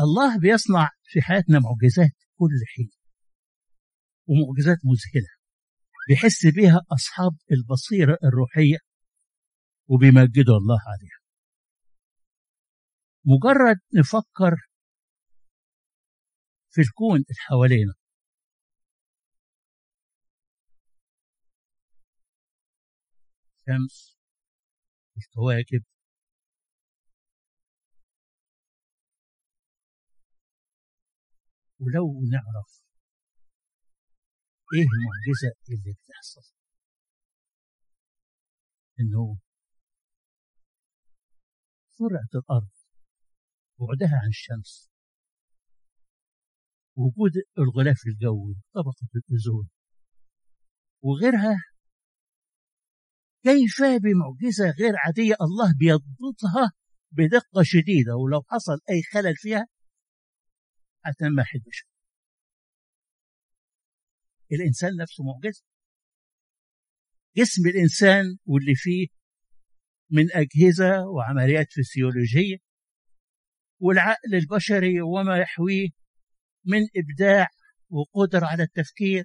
الله 0.00 0.38
بيصنع 0.38 0.88
في 1.04 1.22
حياتنا 1.22 1.58
معجزات 1.58 2.12
كل 2.38 2.50
حين 2.74 2.90
ومعجزات 4.26 4.78
مذهلة. 4.84 5.28
بيحس 6.08 6.46
بها 6.46 6.80
أصحاب 6.92 7.32
البصيرة 7.52 8.18
الروحية. 8.24 8.91
وبيمجدوا 9.88 10.56
الله 10.56 10.80
عليها. 10.86 11.22
مجرد 13.24 13.80
نفكر 13.94 14.56
في 16.70 16.80
الكون 16.80 17.16
اللي 17.16 17.34
حوالينا. 17.48 17.94
الشمس 23.56 24.18
الكواكب. 25.16 25.84
ولو 31.80 32.20
نعرف 32.30 32.82
إيه 34.74 34.80
المعجزة 34.82 35.52
اللي 35.68 35.92
بتحصل. 35.92 36.54
إنه 39.00 39.38
سرعة 41.98 42.28
الأرض 42.34 42.70
بعدها 43.78 44.18
عن 44.22 44.28
الشمس. 44.28 44.90
وجود 46.96 47.32
الغلاف 47.58 48.06
الجوي 48.06 48.56
طبقة 48.74 49.08
الأوزون. 49.16 49.68
وغيرها 51.02 51.56
كيف 53.42 53.82
بمعجزة 54.02 54.70
غير 54.70 54.94
عادية 55.06 55.34
الله 55.40 55.74
بيضبطها 55.78 56.72
بدقة 57.10 57.62
شديدة 57.62 58.16
ولو 58.16 58.42
حصل 58.48 58.78
أي 58.90 59.02
خلل 59.12 59.36
فيها 59.36 59.66
هتنمح 61.04 61.54
البشر 61.54 61.86
الإنسان 64.52 64.90
نفسه 64.96 65.24
معجزة. 65.24 65.64
جسم 67.36 67.62
الإنسان 67.66 68.24
واللي 68.46 68.74
فيه 68.74 69.06
من 70.12 70.26
أجهزة 70.32 71.06
وعمليات 71.06 71.66
فسيولوجية 71.72 72.56
والعقل 73.80 74.34
البشري 74.34 75.00
وما 75.00 75.38
يحويه 75.38 75.88
من 76.64 76.80
إبداع 76.96 77.48
وقدرة 77.90 78.46
على 78.46 78.62
التفكير 78.62 79.24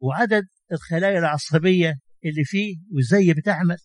وعدد 0.00 0.48
الخلايا 0.72 1.18
العصبية 1.18 2.00
اللي 2.24 2.44
فيه 2.44 2.76
وإزاي 2.92 3.34
بتعمل 3.34 3.78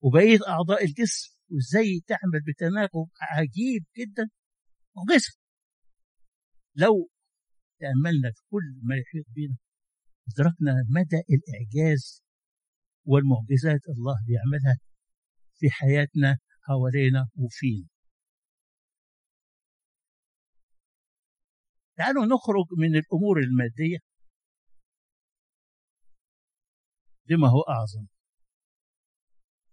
وبقية 0.00 0.38
أعضاء 0.48 0.84
الجسم 0.84 1.36
وإزاي 1.50 2.00
تعمل 2.06 2.40
بتناغم 2.46 3.06
عجيب 3.20 3.84
جدا 3.98 4.28
معجزة 4.96 5.32
لو 6.74 7.10
تأملنا 7.80 8.30
في 8.30 8.42
كل 8.50 8.80
ما 8.82 8.96
يحيط 8.96 9.26
بنا 9.28 9.56
أدركنا 10.28 10.74
مدى 10.88 11.22
الإعجاز 11.30 12.25
والمعجزات 13.06 13.88
الله 13.88 14.16
بيعملها 14.26 14.78
في 15.58 15.70
حياتنا 15.70 16.38
حوالينا 16.62 17.28
وفينا. 17.36 17.88
تعالوا 21.96 22.24
نخرج 22.26 22.66
من 22.78 22.96
الأمور 22.96 23.38
المادية 23.38 23.98
لما 27.26 27.48
هو 27.48 27.60
أعظم. 27.60 28.06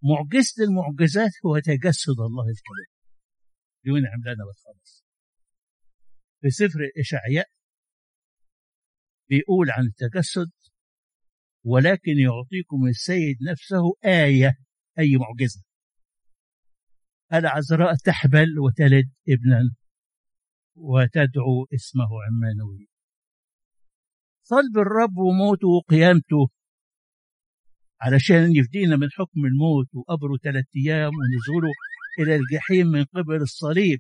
معجزة 0.04 0.64
المعجزات 0.64 1.32
هو 1.46 1.60
تجسد 1.60 2.20
الله 2.20 2.46
الكريم 2.50 2.92
لينعم 3.84 4.22
لنا 4.26 4.46
بالخلاص. 4.46 5.04
في 6.42 6.50
سفر 6.50 6.80
إشعياء 7.00 7.48
بيقول 9.30 9.72
عن 9.72 9.86
التجسد 9.86 10.52
ولكن 11.64 12.12
يعطيكم 12.20 12.88
السيد 12.88 13.38
نفسه 13.52 13.84
آية 14.06 14.58
أي 15.00 15.18
معجزة. 15.18 15.64
العذراء 17.34 17.96
تحبل 17.96 18.60
وتلد 18.60 19.12
ابنا 19.30 19.76
وتدعو 20.76 21.68
اسمه 21.74 22.08
عمانويل 22.28 22.88
صلب 24.44 24.78
الرب 24.78 25.18
وموته 25.18 25.68
وقيامته 25.68 26.50
علشان 28.02 28.56
يفدينا 28.56 28.96
من 28.96 29.08
حكم 29.12 29.46
الموت 29.46 29.96
وقبره 29.96 30.38
ثلاثة 30.44 30.70
أيام 30.76 31.12
ونزوله 31.20 31.74
إلى 32.20 32.36
الجحيم 32.36 32.88
من 32.88 33.04
قبل 33.04 33.42
الصليب 33.42 34.00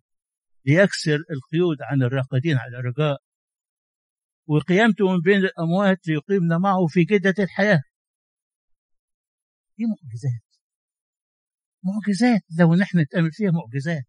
ليكسر 0.65 1.15
القيود 1.15 1.77
عن 1.81 2.03
الراقدين 2.03 2.57
على 2.57 2.77
الرجاء. 2.77 3.17
وقيامته 4.47 5.05
من 5.11 5.19
بين 5.21 5.37
الأموات 5.37 6.07
ليقيمنا 6.07 6.57
معه 6.57 6.85
في 6.89 7.03
جدة 7.03 7.43
الحياة. 7.43 7.81
دي 9.77 9.83
معجزات. 9.85 10.43
معجزات. 11.83 12.41
لو 12.59 12.75
نحن 12.75 12.99
نتأمل 12.99 13.31
فيها 13.31 13.51
معجزات. 13.51 14.03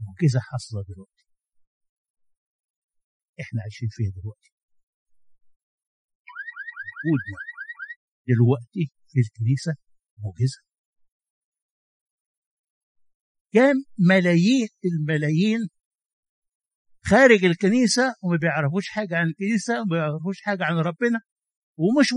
معجزة 0.00 0.40
حاصلة 0.40 0.82
دلوقتي. 0.88 1.24
إحنا 3.40 3.62
عايشين 3.62 3.88
فيها 3.90 4.10
دلوقتي. 4.10 4.52
وجودنا 7.06 7.38
دلوقتي 8.28 8.92
في 9.08 9.20
الكنيسة 9.20 9.74
معجزة. 10.18 10.65
كام 13.56 13.76
ملايين 13.98 14.68
الملايين 14.84 15.68
خارج 17.04 17.44
الكنيسة 17.44 18.14
وما 18.22 18.36
بيعرفوش 18.36 18.88
حاجة 18.88 19.16
عن 19.18 19.26
الكنيسة 19.26 19.80
وما 19.80 19.90
بيعرفوش 19.90 20.40
حاجة 20.42 20.64
عن 20.64 20.76
ربنا 20.76 21.20
ومش 21.76 22.08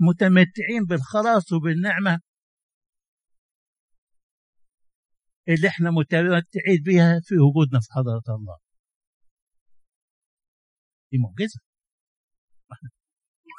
متمتعين 0.00 0.84
بالخلاص 0.88 1.52
وبالنعمة 1.52 2.20
اللي 5.48 5.68
إحنا 5.68 5.90
متمتعين 5.90 6.82
بيها 6.84 7.20
في 7.24 7.34
وجودنا 7.38 7.80
في 7.80 7.88
حضرة 7.92 8.34
الله. 8.36 8.58
دي 11.12 11.18
معجزة. 11.18 11.60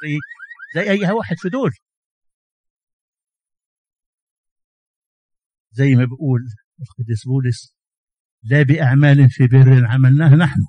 زي 0.04 0.18
زي 0.76 0.92
أي 0.92 1.12
واحد 1.12 1.36
في 1.38 1.50
دول. 1.50 1.72
زي 5.72 5.96
ما 5.96 6.06
بيقول 6.06 6.42
القديس 6.82 7.26
بولس 7.28 7.76
لا 8.44 8.64
بأعمال 8.64 9.30
في 9.30 9.48
بر 9.48 9.86
عملناه 9.86 10.36
نحن 10.36 10.60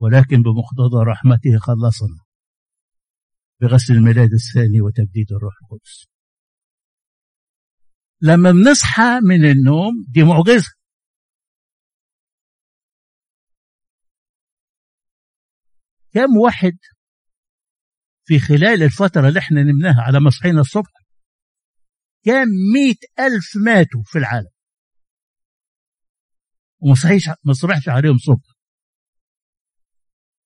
ولكن 0.00 0.42
بمقتضى 0.42 1.04
رحمته 1.06 1.58
خلصنا 1.58 2.24
بغسل 3.60 3.92
الميلاد 3.92 4.32
الثاني 4.32 4.80
وتجديد 4.80 5.32
الروح 5.32 5.54
القدس. 5.62 6.06
لما 8.22 8.50
بنصحى 8.50 9.20
من 9.22 9.44
النوم 9.50 10.04
دي 10.08 10.22
معجزة. 10.22 10.78
كم 16.12 16.36
واحد 16.44 16.78
في 18.24 18.38
خلال 18.38 18.82
الفترة 18.82 19.28
اللي 19.28 19.38
إحنا 19.38 19.62
نمناها 19.62 20.02
على 20.02 20.20
ما 20.20 20.30
صحينا 20.30 20.60
الصبح 20.60 20.90
كم 22.24 22.48
مئة 22.74 23.26
ألف 23.26 23.52
ماتوا 23.64 24.02
في 24.04 24.18
العالم؟ 24.18 24.57
وما 26.78 26.94
صحيش 26.94 27.28
ما 27.44 27.52
صبحش 27.52 27.88
عليهم 27.88 28.18
صبح. 28.18 28.58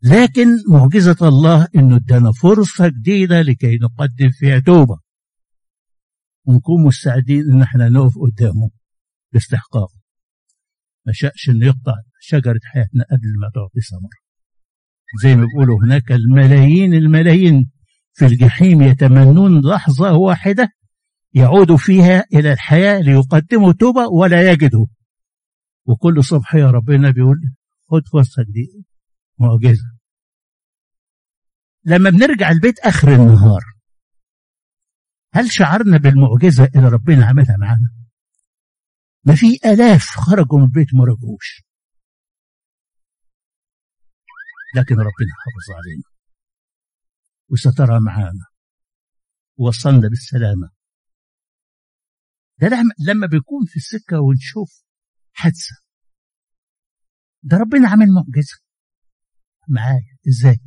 لكن 0.02 0.46
معجزة 0.70 1.28
الله 1.28 1.68
إنه 1.76 1.96
ادانا 1.96 2.32
فرصة 2.32 2.88
جديدة 2.88 3.42
لكي 3.42 3.76
نقدم 3.76 4.30
فيها 4.30 4.58
توبة. 4.58 4.98
ونكون 6.44 6.86
مستعدين 6.86 7.42
إن 7.52 7.62
إحنا 7.62 7.88
نقف 7.88 8.12
قدامه 8.18 8.70
باستحقاق. 9.32 9.88
ما 11.06 11.12
شاءش 11.12 11.48
إنه 11.48 11.66
يقطع 11.66 11.94
شجرة 12.20 12.60
حياتنا 12.64 13.04
قبل 13.04 13.40
ما 13.40 13.50
تعطي 13.54 13.80
ثمر 13.80 14.10
زي 15.22 15.36
ما 15.36 15.44
بيقولوا 15.46 15.84
هناك 15.84 16.12
الملايين 16.12 16.94
الملايين 16.94 17.70
في 18.12 18.26
الجحيم 18.26 18.82
يتمنون 18.82 19.60
لحظة 19.60 20.12
واحدة 20.12 20.68
يعودوا 21.34 21.76
فيها 21.76 22.24
إلى 22.34 22.52
الحياة 22.52 22.98
ليقدموا 23.00 23.72
توبة 23.72 24.06
ولا 24.08 24.52
يجدوا 24.52 24.86
وكل 25.84 26.24
صبح 26.24 26.54
يا 26.54 26.70
ربنا 26.70 27.10
بيقول 27.10 27.36
خد 27.90 28.02
فرصة 28.12 28.42
دي 28.42 28.84
معجزة. 29.38 29.98
لما 31.84 32.10
بنرجع 32.10 32.50
البيت 32.50 32.78
آخر 32.78 33.08
النهار 33.08 33.62
هل 35.32 35.52
شعرنا 35.52 35.96
بالمعجزة 35.98 36.64
اللي 36.64 36.88
ربنا 36.88 37.26
عملها 37.26 37.56
معانا؟ 37.56 37.94
ما 39.24 39.34
في 39.34 39.46
آلاف 39.64 40.02
خرجوا 40.02 40.58
من 40.58 40.64
البيت 40.64 40.94
ما 40.94 41.04
رجعوش. 41.04 41.62
لكن 44.76 44.94
ربنا 44.94 45.32
حافظ 45.38 45.70
علينا. 45.78 46.04
وسترى 47.48 48.00
معانا. 48.00 48.46
ووصلنا 49.56 50.08
بالسلامة. 50.08 50.70
ده 52.58 52.68
لما 52.98 53.26
بيكون 53.26 53.66
في 53.66 53.76
السكه 53.76 54.20
ونشوف 54.20 54.81
حادثة. 55.32 55.76
ده 57.42 57.56
ربنا 57.56 57.88
عمل 57.88 58.06
معجزة. 58.06 58.58
معايا؟ 59.68 60.16
إزاي؟ 60.28 60.60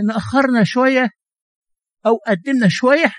إن 0.00 0.10
أخرنا 0.10 0.64
شوية 0.64 1.10
أو 2.06 2.16
قدمنا 2.26 2.68
شوية 2.68 3.12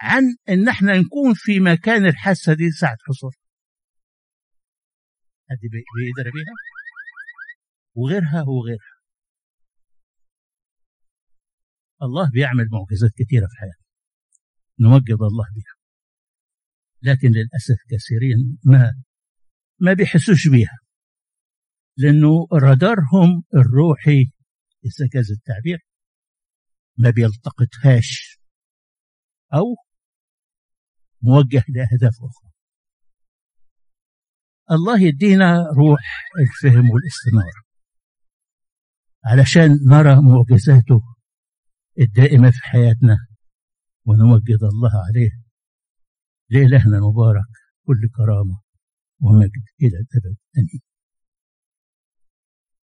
عن 0.00 0.22
إن 0.48 0.68
إحنا 0.68 0.92
نكون 0.98 1.34
في 1.34 1.60
مكان 1.60 2.06
الحاسه 2.06 2.54
دي 2.54 2.70
ساعة 2.70 2.96
حصول 3.08 3.32
حد 5.50 5.58
بيقدر 5.60 6.30
بيها 6.30 6.54
وغيرها 7.94 8.42
وغيرها. 8.48 9.00
الله 12.02 12.30
بيعمل 12.30 12.68
معجزات 12.72 13.10
كثيره 13.16 13.46
في 13.46 13.56
حياتنا. 13.58 13.84
نمجد 14.80 15.22
الله 15.22 15.44
بها 15.54 15.79
لكن 17.02 17.28
للأسف 17.28 17.76
كثيرين 17.90 18.58
ما 18.64 19.02
ما 19.80 19.92
بيحسوش 19.92 20.48
بيها 20.48 20.78
لأنه 21.96 22.46
رادارهم 22.52 23.44
الروحي 23.54 24.32
إذا 24.84 25.08
جاز 25.14 25.30
التعبير 25.30 25.78
ما 26.98 27.10
بيلتقطهاش 27.10 28.38
أو 29.54 29.76
موجه 31.22 31.64
لأهداف 31.68 32.14
أخرى. 32.14 32.50
الله 34.70 35.00
يدينا 35.00 35.66
روح 35.76 36.24
الفهم 36.40 36.90
والاستناره 36.90 37.62
علشان 39.24 39.78
نرى 39.86 40.16
معجزاته 40.22 41.00
الدائمة 42.00 42.50
في 42.50 42.58
حياتنا 42.62 43.16
ونمجد 44.06 44.62
الله 44.62 44.90
عليه 45.08 45.30
لإلهنا 46.50 46.96
المبارك؟ 46.98 47.44
كل 47.86 48.08
كرامة 48.16 48.60
ومجد 49.22 49.64
إلى 49.82 49.96
الأبد. 49.98 50.36
أمين. 50.58 50.89